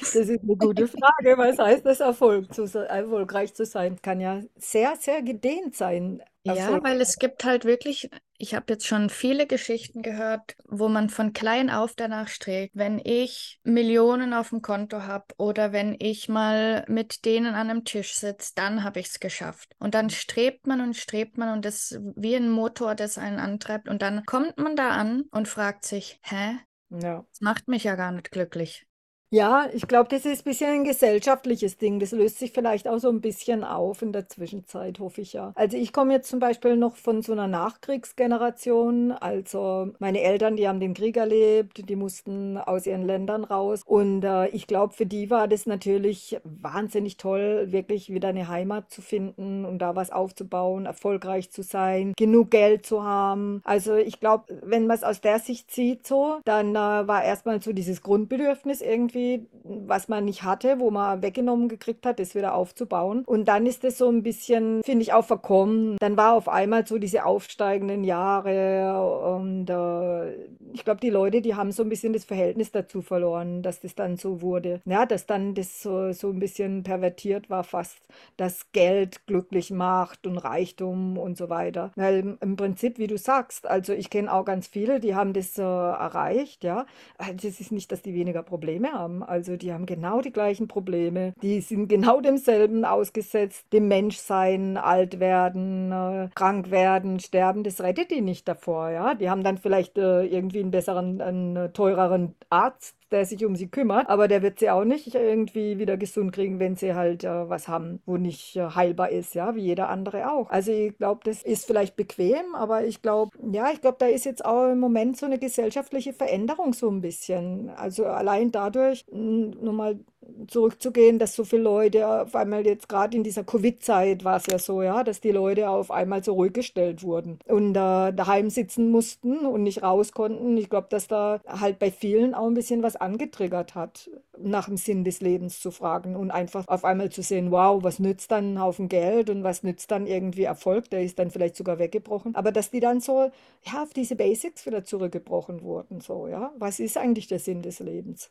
[0.00, 1.36] Das ist eine gute Frage.
[1.36, 4.00] Was heißt das, Erfolg zu, erfolgreich zu sein?
[4.00, 6.22] Kann ja sehr, sehr gedehnt sein.
[6.44, 6.84] Ja, Erfolg.
[6.84, 8.08] weil es gibt halt wirklich,
[8.38, 12.72] ich habe jetzt schon viele Geschichten gehört, wo man von klein auf danach strebt.
[12.74, 17.84] Wenn ich Millionen auf dem Konto habe oder wenn ich mal mit denen an einem
[17.84, 19.74] Tisch sitze, dann habe ich es geschafft.
[19.78, 23.38] Und dann strebt man und strebt man und das ist wie ein Motor, das einen
[23.38, 23.88] antreibt.
[23.88, 26.58] Und dann kommt man da an und fragt sich, hä?
[26.90, 27.24] Ja.
[27.30, 28.86] Das macht mich ja gar nicht glücklich.
[29.30, 31.98] Ja, ich glaube, das ist ein bisschen ein gesellschaftliches Ding.
[31.98, 35.52] Das löst sich vielleicht auch so ein bisschen auf in der Zwischenzeit, hoffe ich ja.
[35.56, 39.10] Also ich komme jetzt zum Beispiel noch von so einer Nachkriegsgeneration.
[39.10, 43.82] Also meine Eltern, die haben den Krieg erlebt, die mussten aus ihren Ländern raus.
[43.84, 48.90] Und äh, ich glaube, für die war das natürlich wahnsinnig toll, wirklich wieder eine Heimat
[48.90, 53.60] zu finden und da was aufzubauen, erfolgreich zu sein, genug Geld zu haben.
[53.64, 57.60] Also ich glaube, wenn man es aus der Sicht sieht so, dann äh, war erstmal
[57.60, 59.15] so dieses Grundbedürfnis irgendwie,
[59.64, 63.24] was man nicht hatte, wo man weggenommen gekriegt hat, das wieder aufzubauen.
[63.26, 65.96] Und dann ist es so ein bisschen, finde ich, auch verkommen.
[65.98, 70.32] Dann war auf einmal so diese aufsteigenden Jahre und äh,
[70.72, 73.94] ich glaube, die Leute, die haben so ein bisschen das Verhältnis dazu verloren, dass das
[73.94, 74.80] dann so wurde.
[74.84, 77.98] Ja, dass dann das so, so ein bisschen pervertiert war, fast,
[78.36, 81.92] dass Geld glücklich macht und Reichtum und so weiter.
[81.96, 85.58] Weil im Prinzip, wie du sagst, also ich kenne auch ganz viele, die haben das
[85.58, 86.86] äh, erreicht, ja.
[87.18, 89.05] Das ist nicht, dass die weniger Probleme haben.
[89.22, 91.32] Also die haben genau die gleichen Probleme.
[91.42, 93.66] Die sind genau demselben ausgesetzt.
[93.72, 99.14] Dem Menschsein, alt werden, äh, krank werden, sterben, das rettet die nicht davor, ja.
[99.14, 103.68] Die haben dann vielleicht äh, irgendwie einen besseren, einen teureren Arzt der sich um sie
[103.68, 107.48] kümmert, aber der wird sie auch nicht irgendwie wieder gesund kriegen, wenn sie halt äh,
[107.48, 110.50] was haben, wo nicht äh, heilbar ist, ja, wie jeder andere auch.
[110.50, 114.24] Also ich glaube, das ist vielleicht bequem, aber ich glaube, ja, ich glaube, da ist
[114.24, 117.70] jetzt auch im Moment so eine gesellschaftliche Veränderung so ein bisschen.
[117.70, 120.00] Also allein dadurch, nochmal
[120.48, 124.58] zurückzugehen, dass so viele Leute auf einmal jetzt gerade in dieser Covid-Zeit war es ja
[124.58, 128.90] so, ja, dass die Leute auf einmal so ruhig gestellt wurden und äh, daheim sitzen
[128.90, 130.56] mussten und nicht raus konnten.
[130.56, 134.76] Ich glaube, dass da halt bei vielen auch ein bisschen was angetriggert hat, nach dem
[134.76, 138.54] Sinn des Lebens zu fragen und einfach auf einmal zu sehen, wow, was nützt dann
[138.54, 142.34] ein Haufen Geld und was nützt dann irgendwie Erfolg, der ist dann vielleicht sogar weggebrochen.
[142.34, 143.30] Aber dass die dann so,
[143.62, 146.52] ja, auf diese Basics wieder zurückgebrochen wurden, so, ja.
[146.58, 148.30] Was ist eigentlich der Sinn des Lebens?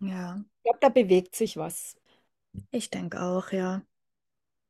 [0.00, 1.96] Ja, Ich glaube, da bewegt sich was.
[2.72, 3.82] ich denke auch, ja.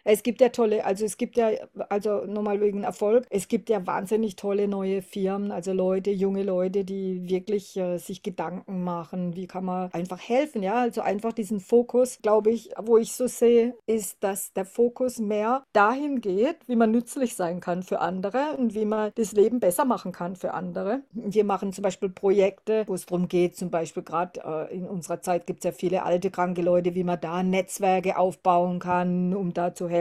[0.07, 1.49] Es gibt ja tolle, also es gibt ja,
[1.89, 6.85] also nochmal wegen Erfolg, es gibt ja wahnsinnig tolle neue Firmen, also Leute, junge Leute,
[6.85, 11.59] die wirklich äh, sich Gedanken machen, wie kann man einfach helfen, ja, also einfach diesen
[11.59, 16.77] Fokus, glaube ich, wo ich so sehe, ist, dass der Fokus mehr dahin geht, wie
[16.77, 20.53] man nützlich sein kann für andere und wie man das Leben besser machen kann für
[20.53, 21.01] andere.
[21.13, 25.23] Wir machen zum Beispiel Projekte, wo es darum geht, zum Beispiel gerade äh, in unserer
[25.23, 29.55] Zeit gibt es ja viele alte, kranke Leute, wie man da Netzwerke aufbauen kann, um
[29.55, 29.94] da zu helfen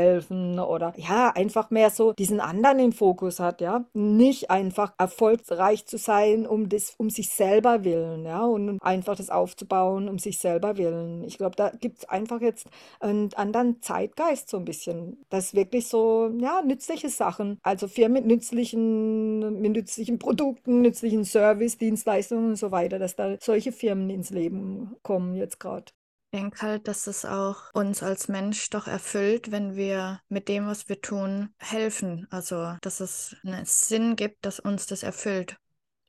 [0.60, 3.86] oder ja, einfach mehr so diesen anderen im Fokus hat, ja.
[3.94, 9.30] Nicht einfach erfolgreich zu sein, um das, um sich selber willen, ja, und einfach das
[9.30, 11.24] aufzubauen, um sich selber willen.
[11.24, 12.68] Ich glaube, da gibt es einfach jetzt
[13.00, 15.26] einen anderen Zeitgeist so ein bisschen.
[15.30, 21.78] Das wirklich so, ja, nützliche Sachen, also Firmen mit nützlichen, mit nützlichen Produkten, nützlichen Service,
[21.78, 25.91] Dienstleistungen und so weiter, dass da solche Firmen ins Leben kommen jetzt gerade.
[26.34, 30.65] Ich denke halt, dass es auch uns als Mensch doch erfüllt, wenn wir mit dem,
[30.65, 32.25] was wir tun, helfen.
[32.31, 35.57] Also, dass es einen Sinn gibt, dass uns das erfüllt.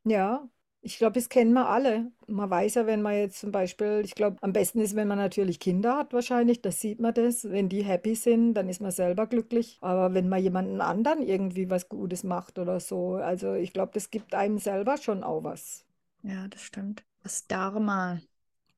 [0.04, 0.48] Ja,
[0.80, 2.10] ich glaube, das kennen wir alle.
[2.26, 5.18] Man weiß ja, wenn man jetzt zum Beispiel, ich glaube, am besten ist, wenn man
[5.18, 7.44] natürlich Kinder hat, wahrscheinlich, da sieht man das.
[7.44, 9.76] Wenn die happy sind, dann ist man selber glücklich.
[9.82, 14.10] Aber wenn man jemanden anderen irgendwie was Gutes macht oder so, also ich glaube, das
[14.10, 15.84] gibt einem selber schon auch was.
[16.22, 17.04] Ja, das stimmt.
[17.22, 18.20] Das Dharma.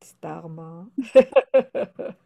[0.01, 0.91] Das Dharma.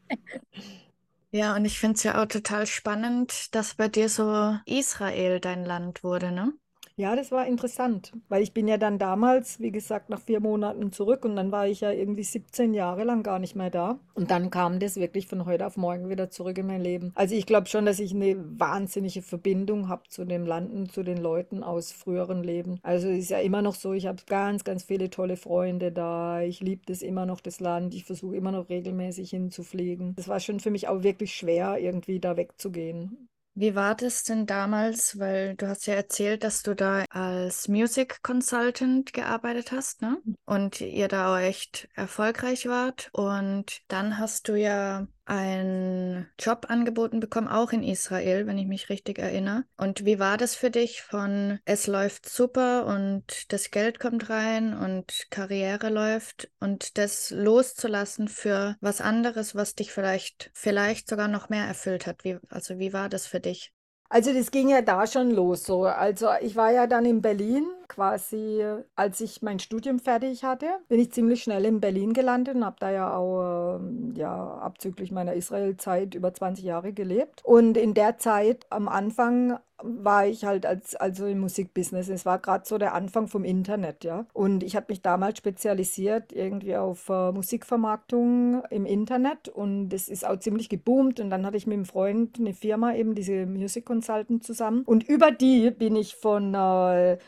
[1.33, 5.65] Ja, und ich finde es ja auch total spannend, dass bei dir so Israel dein
[5.65, 6.53] Land wurde, ne?
[7.01, 10.93] Ja, das war interessant, weil ich bin ja dann damals, wie gesagt, nach vier Monaten
[10.93, 13.99] zurück und dann war ich ja irgendwie 17 Jahre lang gar nicht mehr da.
[14.13, 17.13] Und dann kam das wirklich von heute auf morgen wieder zurück in mein Leben.
[17.15, 21.03] Also ich glaube schon, dass ich eine wahnsinnige Verbindung habe zu dem Land und zu
[21.03, 22.79] den Leuten aus früheren Leben.
[22.83, 26.43] Also es ist ja immer noch so, ich habe ganz, ganz viele tolle Freunde da.
[26.43, 27.95] Ich liebe das immer noch, das Land.
[27.95, 30.17] Ich versuche immer noch regelmäßig hinzufliegen.
[30.17, 33.30] Das war schon für mich auch wirklich schwer, irgendwie da wegzugehen.
[33.61, 35.19] Wie war das denn damals?
[35.19, 40.17] Weil du hast ja erzählt, dass du da als Music Consultant gearbeitet hast, ne?
[40.47, 43.11] Und ihr da auch echt erfolgreich wart.
[43.13, 48.89] Und dann hast du ja einen Job angeboten bekommen, auch in Israel, wenn ich mich
[48.89, 49.65] richtig erinnere.
[49.77, 54.77] Und wie war das für dich von es läuft super und das Geld kommt rein
[54.77, 61.49] und Karriere läuft und das loszulassen für was anderes, was dich vielleicht, vielleicht sogar noch
[61.49, 62.25] mehr erfüllt hat?
[62.25, 63.73] Wie, also wie war das für dich?
[64.09, 65.85] Also das ging ja da schon los so.
[65.85, 68.65] Also ich war ja dann in Berlin quasi,
[68.95, 72.77] als ich mein Studium fertig hatte, bin ich ziemlich schnell in Berlin gelandet und habe
[72.79, 77.43] da ja auch, ähm, ja, abzüglich meiner Israel-Zeit über 20 Jahre gelebt.
[77.45, 82.09] Und in der Zeit am Anfang war ich halt als, also im Musikbusiness.
[82.09, 84.27] Es war gerade so der Anfang vom Internet, ja.
[84.33, 90.27] Und ich habe mich damals spezialisiert irgendwie auf äh, Musikvermarktung im Internet und es ist
[90.27, 91.21] auch ziemlich geboomt.
[91.21, 94.83] Und dann hatte ich mit einem Freund eine Firma, eben diese Music Consultant zusammen.
[94.85, 97.19] Und über die bin ich von äh,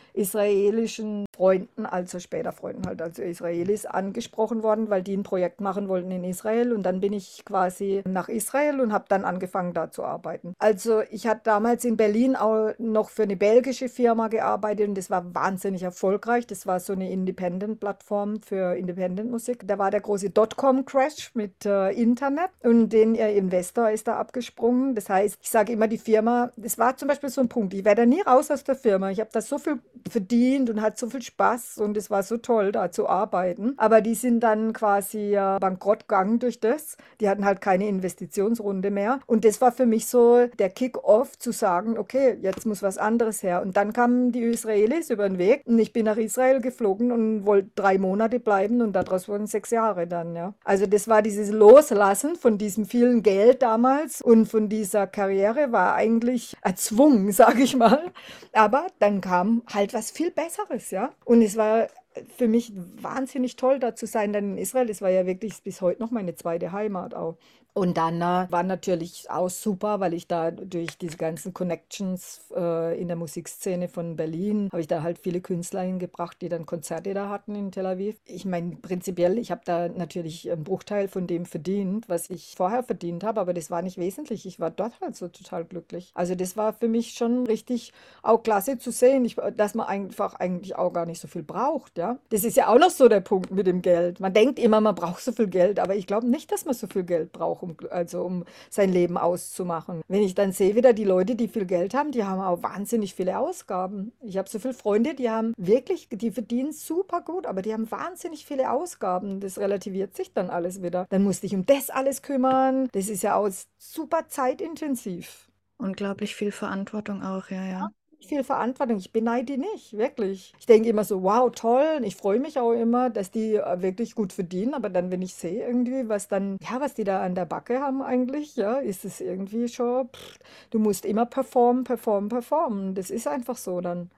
[0.53, 5.89] israelischen Freunden, also später Freunden halt, also Israelis, angesprochen worden, weil die ein Projekt machen
[5.89, 6.73] wollten in Israel.
[6.73, 10.55] Und dann bin ich quasi nach Israel und habe dann angefangen, da zu arbeiten.
[10.59, 15.11] Also ich hatte damals in Berlin auch noch für eine belgische Firma gearbeitet und das
[15.11, 16.47] war wahnsinnig erfolgreich.
[16.47, 19.67] Das war so eine Independent-Plattform für Independent-Musik.
[19.67, 24.95] Da war der große Dotcom-Crash mit äh, Internet und den äh, Investor ist da abgesprungen.
[24.95, 27.85] Das heißt, ich sage immer, die Firma, das war zum Beispiel so ein Punkt, ich
[27.85, 29.11] werde nie raus aus der Firma.
[29.11, 32.37] Ich habe da so viel verdient und hatte so viel Spaß und es war so
[32.37, 33.75] toll, da zu arbeiten.
[33.77, 36.97] Aber die sind dann quasi äh, bankrott gegangen durch das.
[37.21, 39.21] Die hatten halt keine Investitionsrunde mehr.
[39.27, 43.43] Und das war für mich so der Kick-off zu sagen, okay, jetzt muss was anderes
[43.43, 43.63] her.
[43.63, 47.47] Und dann kamen die Israelis über den Weg und ich bin nach Israel geflogen und
[47.47, 50.55] wollte drei Monate bleiben und daraus wurden sechs Jahre dann, ja.
[50.65, 55.95] Also das war dieses Loslassen von diesem vielen Geld damals und von dieser Karriere war
[55.95, 58.11] eigentlich erzwungen, sage ich mal.
[58.53, 61.11] Aber dann kam halt was viel Besseres, ja.
[61.25, 61.89] Und es war
[62.37, 64.87] für mich wahnsinnig toll, da zu sein, dann in Israel.
[64.87, 67.37] Das war ja wirklich bis heute noch meine zweite Heimat auch.
[67.75, 73.01] Und dann äh, war natürlich auch super, weil ich da durch diese ganzen Connections äh,
[73.01, 77.15] in der Musikszene von Berlin, habe ich da halt viele Künstler hingebracht, die dann Konzerte
[77.15, 78.17] da hatten in Tel Aviv.
[78.27, 82.83] Ich meine, prinzipiell, ich habe da natürlich einen Bruchteil von dem verdient, was ich vorher
[82.83, 84.45] verdient habe, aber das war nicht wesentlich.
[84.45, 86.11] Ich war dort halt so total glücklich.
[86.15, 90.35] Also das war für mich schon richtig auch klasse zu sehen, ich, dass man einfach
[90.35, 92.19] eigentlich auch gar nicht so viel braucht, ja.
[92.29, 94.21] Das ist ja auch noch so der Punkt mit dem Geld.
[94.21, 96.87] Man denkt immer, man braucht so viel Geld, aber ich glaube nicht, dass man so
[96.87, 100.03] viel Geld braucht um, also um sein Leben auszumachen.
[100.09, 103.15] Wenn ich dann sehe wieder die Leute, die viel Geld haben, die haben auch wahnsinnig
[103.15, 104.13] viele Ausgaben.
[104.21, 107.91] Ich habe so viele Freunde, die haben wirklich, die verdienen super gut, aber die haben
[107.91, 109.41] wahnsinnig viele Ausgaben.
[109.41, 111.07] Das relativiert sich dann alles wieder.
[111.11, 112.89] Dann musste ich um das alles kümmern.
[112.93, 113.49] Das ist ja auch
[113.79, 115.49] super zeitintensiv.
[115.79, 117.91] Unglaublich viel Verantwortung auch, ja, ja
[118.27, 118.99] viel Verantwortung.
[118.99, 120.53] Ich beneide die nicht, wirklich.
[120.59, 121.85] Ich denke immer so, wow, toll.
[121.99, 124.75] Und ich freue mich auch immer, dass die äh, wirklich gut verdienen.
[124.75, 127.81] Aber dann, wenn ich sehe irgendwie, was dann, ja, was die da an der Backe
[127.81, 130.39] haben eigentlich, ja, ist es irgendwie schon, pff,
[130.71, 132.95] du musst immer performen, performen, performen.
[132.95, 134.11] Das ist einfach so dann.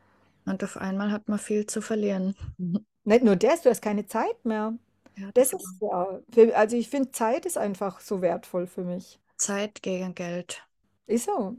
[0.47, 2.35] Und auf einmal hat man viel zu verlieren.
[3.05, 4.75] Nicht nur das, du hast keine Zeit mehr.
[5.17, 6.21] Ja, das, das ist ja,
[6.55, 9.21] also ich finde, Zeit ist einfach so wertvoll für mich.
[9.37, 10.67] Zeit gegen Geld.
[11.07, 11.57] Ist so.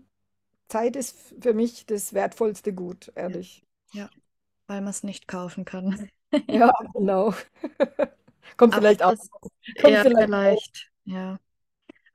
[0.68, 3.64] Zeit ist für mich das wertvollste Gut, ehrlich.
[3.94, 4.10] Ja,
[4.68, 6.10] weil man es nicht kaufen kann.
[6.48, 7.34] Ja, genau.
[8.58, 9.14] Kommt Aber vielleicht auch.
[9.82, 10.92] Kommt ja, vielleicht, vielleicht.
[11.06, 11.40] Ja.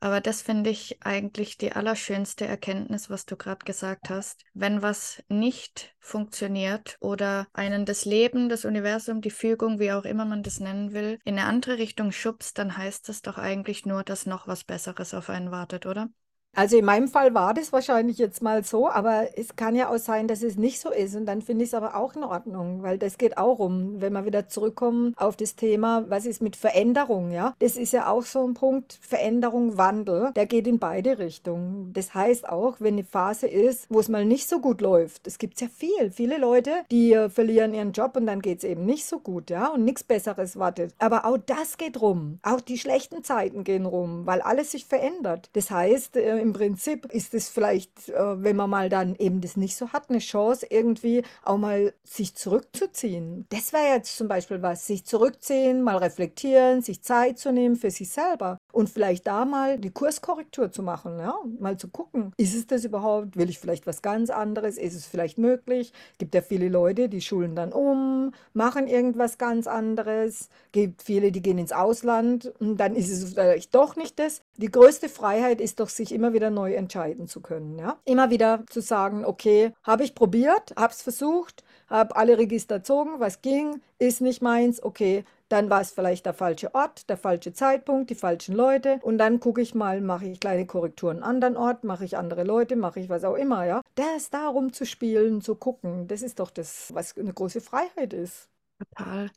[0.03, 4.45] Aber das finde ich eigentlich die allerschönste Erkenntnis, was du gerade gesagt hast.
[4.55, 10.25] Wenn was nicht funktioniert oder einen das Leben, das Universum, die Fügung, wie auch immer
[10.25, 14.03] man das nennen will, in eine andere Richtung schubst, dann heißt das doch eigentlich nur,
[14.03, 16.09] dass noch was Besseres auf einen wartet, oder?
[16.55, 19.99] Also in meinem Fall war das wahrscheinlich jetzt mal so, aber es kann ja auch
[19.99, 21.15] sein, dass es nicht so ist.
[21.15, 24.13] Und dann finde ich es aber auch in Ordnung, weil das geht auch um, wenn
[24.13, 27.55] wir wieder zurückkommen auf das Thema, was ist mit Veränderung, ja?
[27.61, 31.93] Das ist ja auch so ein Punkt, Veränderung, Wandel, der geht in beide Richtungen.
[31.93, 35.39] Das heißt auch, wenn eine Phase ist, wo es mal nicht so gut läuft, es
[35.39, 38.85] gibt ja viel, viele Leute, die äh, verlieren ihren Job und dann geht es eben
[38.85, 39.69] nicht so gut, ja?
[39.69, 40.95] Und nichts Besseres wartet.
[40.99, 42.41] Aber auch das geht rum.
[42.43, 45.49] Auch die schlechten Zeiten gehen rum, weil alles sich verändert.
[45.53, 49.57] Das heißt, äh, im Prinzip ist es vielleicht, äh, wenn man mal dann eben das
[49.57, 53.47] nicht so hat, eine Chance, irgendwie auch mal sich zurückzuziehen.
[53.51, 57.91] Das wäre jetzt zum Beispiel was, sich zurückziehen, mal reflektieren, sich Zeit zu nehmen für
[57.91, 62.55] sich selber und vielleicht da mal die Kurskorrektur zu machen, ja, mal zu gucken, ist
[62.55, 63.37] es das überhaupt?
[63.37, 64.77] Will ich vielleicht was ganz anderes?
[64.77, 65.93] Ist es vielleicht möglich?
[66.19, 70.49] Gibt ja viele Leute, die schulen dann um, machen irgendwas ganz anderes.
[70.73, 74.43] Gibt viele, die gehen ins Ausland und dann ist es vielleicht doch nicht das.
[74.57, 77.99] Die größte Freiheit ist doch, sich immer wieder neu entscheiden zu können, ja.
[78.05, 83.21] Immer wieder zu sagen, okay, habe ich probiert, habe es versucht, habe alle Register gezogen,
[83.21, 87.53] was ging, ist nicht meins, okay, dann war es vielleicht der falsche Ort, der falsche
[87.53, 89.01] Zeitpunkt, die falschen Leute.
[89.03, 92.45] Und dann gucke ich mal, mache ich kleine Korrekturen an anderen Ort, mache ich andere
[92.45, 93.83] Leute, mache ich was auch immer, ja.
[93.97, 98.49] Das darum zu spielen, zu gucken, das ist doch das, was eine große Freiheit ist.
[98.79, 99.31] Total.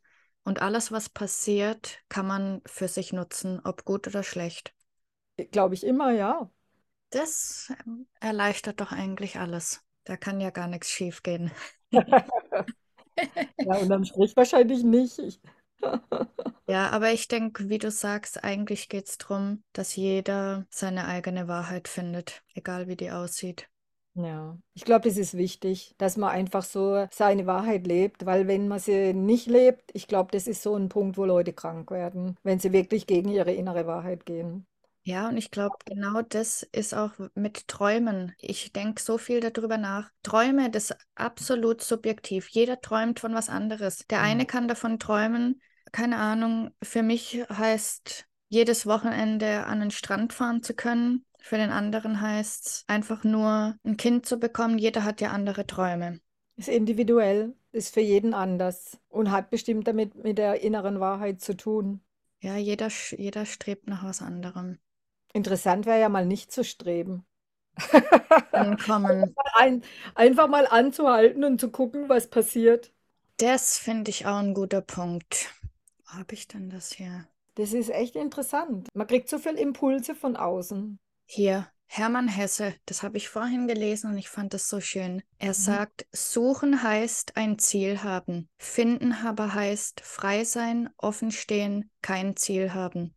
[0.44, 4.76] Und alles, was passiert, kann man für sich nutzen, ob gut oder schlecht.
[5.52, 6.50] Glaube ich immer, ja.
[7.10, 9.82] Das ähm, erleichtert doch eigentlich alles.
[10.04, 11.52] Da kann ja gar nichts schief gehen.
[11.92, 15.18] ja, unterm Strich wahrscheinlich nicht.
[15.20, 15.40] Ich,
[16.68, 21.48] Ja, aber ich denke, wie du sagst, eigentlich geht es darum, dass jeder seine eigene
[21.48, 23.70] Wahrheit findet, egal wie die aussieht.
[24.16, 28.68] Ja, ich glaube, das ist wichtig, dass man einfach so seine Wahrheit lebt, weil wenn
[28.68, 32.38] man sie nicht lebt, ich glaube, das ist so ein Punkt, wo Leute krank werden,
[32.44, 34.68] wenn sie wirklich gegen ihre innere Wahrheit gehen.
[35.06, 38.34] Ja, und ich glaube, genau das ist auch mit Träumen.
[38.40, 40.10] Ich denke so viel darüber nach.
[40.24, 42.48] Träume, das ist absolut subjektiv.
[42.48, 44.06] Jeder träumt von was anderes.
[44.10, 50.34] Der eine kann davon träumen, keine Ahnung, für mich heißt jedes Wochenende an den Strand
[50.34, 51.26] fahren zu können.
[51.40, 54.78] Für den anderen heißt es einfach nur ein Kind zu bekommen.
[54.78, 56.20] Jeder hat ja andere Träume.
[56.56, 61.58] Ist individuell, ist für jeden anders und hat bestimmt damit mit der inneren Wahrheit zu
[61.58, 62.02] tun.
[62.40, 64.78] Ja, jeder, jeder strebt nach was anderem.
[65.34, 67.26] Interessant wäre ja mal nicht zu streben.
[68.52, 69.36] Ankommen.
[69.56, 69.84] Ein,
[70.16, 72.94] einfach mal anzuhalten und zu gucken, was passiert.
[73.38, 75.50] Das finde ich auch ein guter Punkt
[76.14, 77.28] habe ich denn das hier?
[77.56, 78.88] Das ist echt interessant.
[78.94, 81.00] Man kriegt so viel Impulse von außen.
[81.26, 85.22] Hier, Hermann Hesse, das habe ich vorhin gelesen und ich fand das so schön.
[85.38, 85.54] Er mhm.
[85.54, 92.74] sagt, suchen heißt ein Ziel haben, finden aber heißt frei sein, offen stehen, kein Ziel
[92.74, 93.14] haben.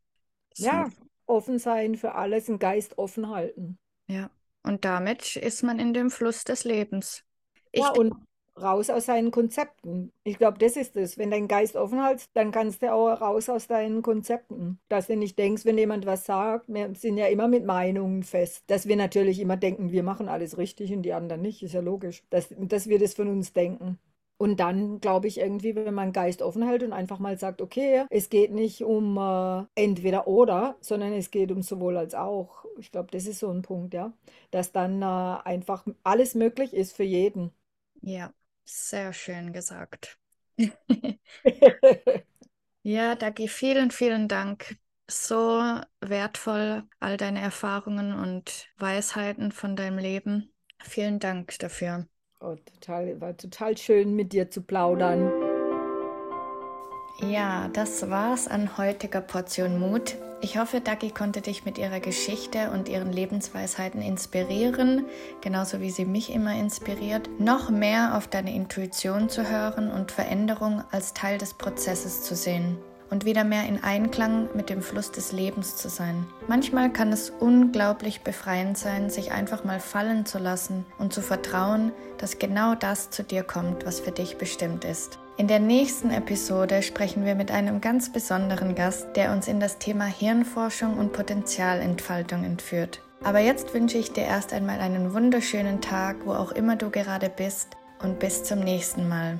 [0.55, 0.67] So.
[0.67, 0.89] Ja,
[1.27, 3.79] offen sein für alles, einen Geist offen halten.
[4.09, 4.31] Ja,
[4.63, 7.25] und damit ist man in dem Fluss des Lebens.
[7.73, 8.15] Ich ja, und
[8.61, 10.13] raus aus seinen Konzepten.
[10.25, 11.19] Ich glaube, das ist es.
[11.19, 14.79] Wenn dein Geist offen hältst, dann kannst du auch raus aus deinen Konzepten.
[14.89, 18.65] Dass du nicht denkst, wenn jemand was sagt, wir sind ja immer mit Meinungen fest.
[18.69, 21.81] Dass wir natürlich immer denken, wir machen alles richtig und die anderen nicht, ist ja
[21.81, 22.25] logisch.
[22.31, 23.99] Dass, dass wir das von uns denken.
[24.39, 28.05] Und dann glaube ich irgendwie, wenn man Geist offen hält und einfach mal sagt, okay,
[28.11, 32.65] es geht nicht um äh, entweder oder, sondern es geht um sowohl als auch.
[32.79, 34.13] Ich glaube, das ist so ein Punkt, ja.
[34.51, 37.53] Dass dann äh, einfach alles möglich ist für jeden.
[38.03, 38.33] Ja,
[38.65, 40.19] sehr schön gesagt.
[42.83, 44.79] ja, Dagi, vielen, vielen Dank.
[45.09, 45.63] So
[46.01, 50.53] wertvoll all deine Erfahrungen und Weisheiten von deinem Leben.
[50.83, 52.09] Vielen Dank dafür.
[52.39, 55.33] Oh, total, war total schön mit dir zu plaudern.
[57.21, 60.17] Ja, das war's an heutiger Portion Mut.
[60.43, 65.07] Ich hoffe, Dagi konnte dich mit ihrer Geschichte und ihren Lebensweisheiten inspirieren,
[65.41, 70.85] genauso wie sie mich immer inspiriert, noch mehr auf deine Intuition zu hören und Veränderung
[70.91, 72.77] als Teil des Prozesses zu sehen
[73.11, 76.27] und wieder mehr in Einklang mit dem Fluss des Lebens zu sein.
[76.49, 81.93] Manchmal kann es unglaublich befreiend sein, sich einfach mal fallen zu lassen und zu vertrauen,
[82.19, 85.19] dass genau das zu dir kommt, was für dich bestimmt ist.
[85.39, 89.79] In der nächsten Episode sprechen wir mit einem ganz besonderen Gast, der uns in das
[89.79, 93.03] Thema Hirnforschung und Potenzialentfaltung entführt.
[93.23, 97.29] Aber jetzt wünsche ich dir erst einmal einen wunderschönen Tag, wo auch immer du gerade
[97.29, 99.39] bist, und bis zum nächsten Mal.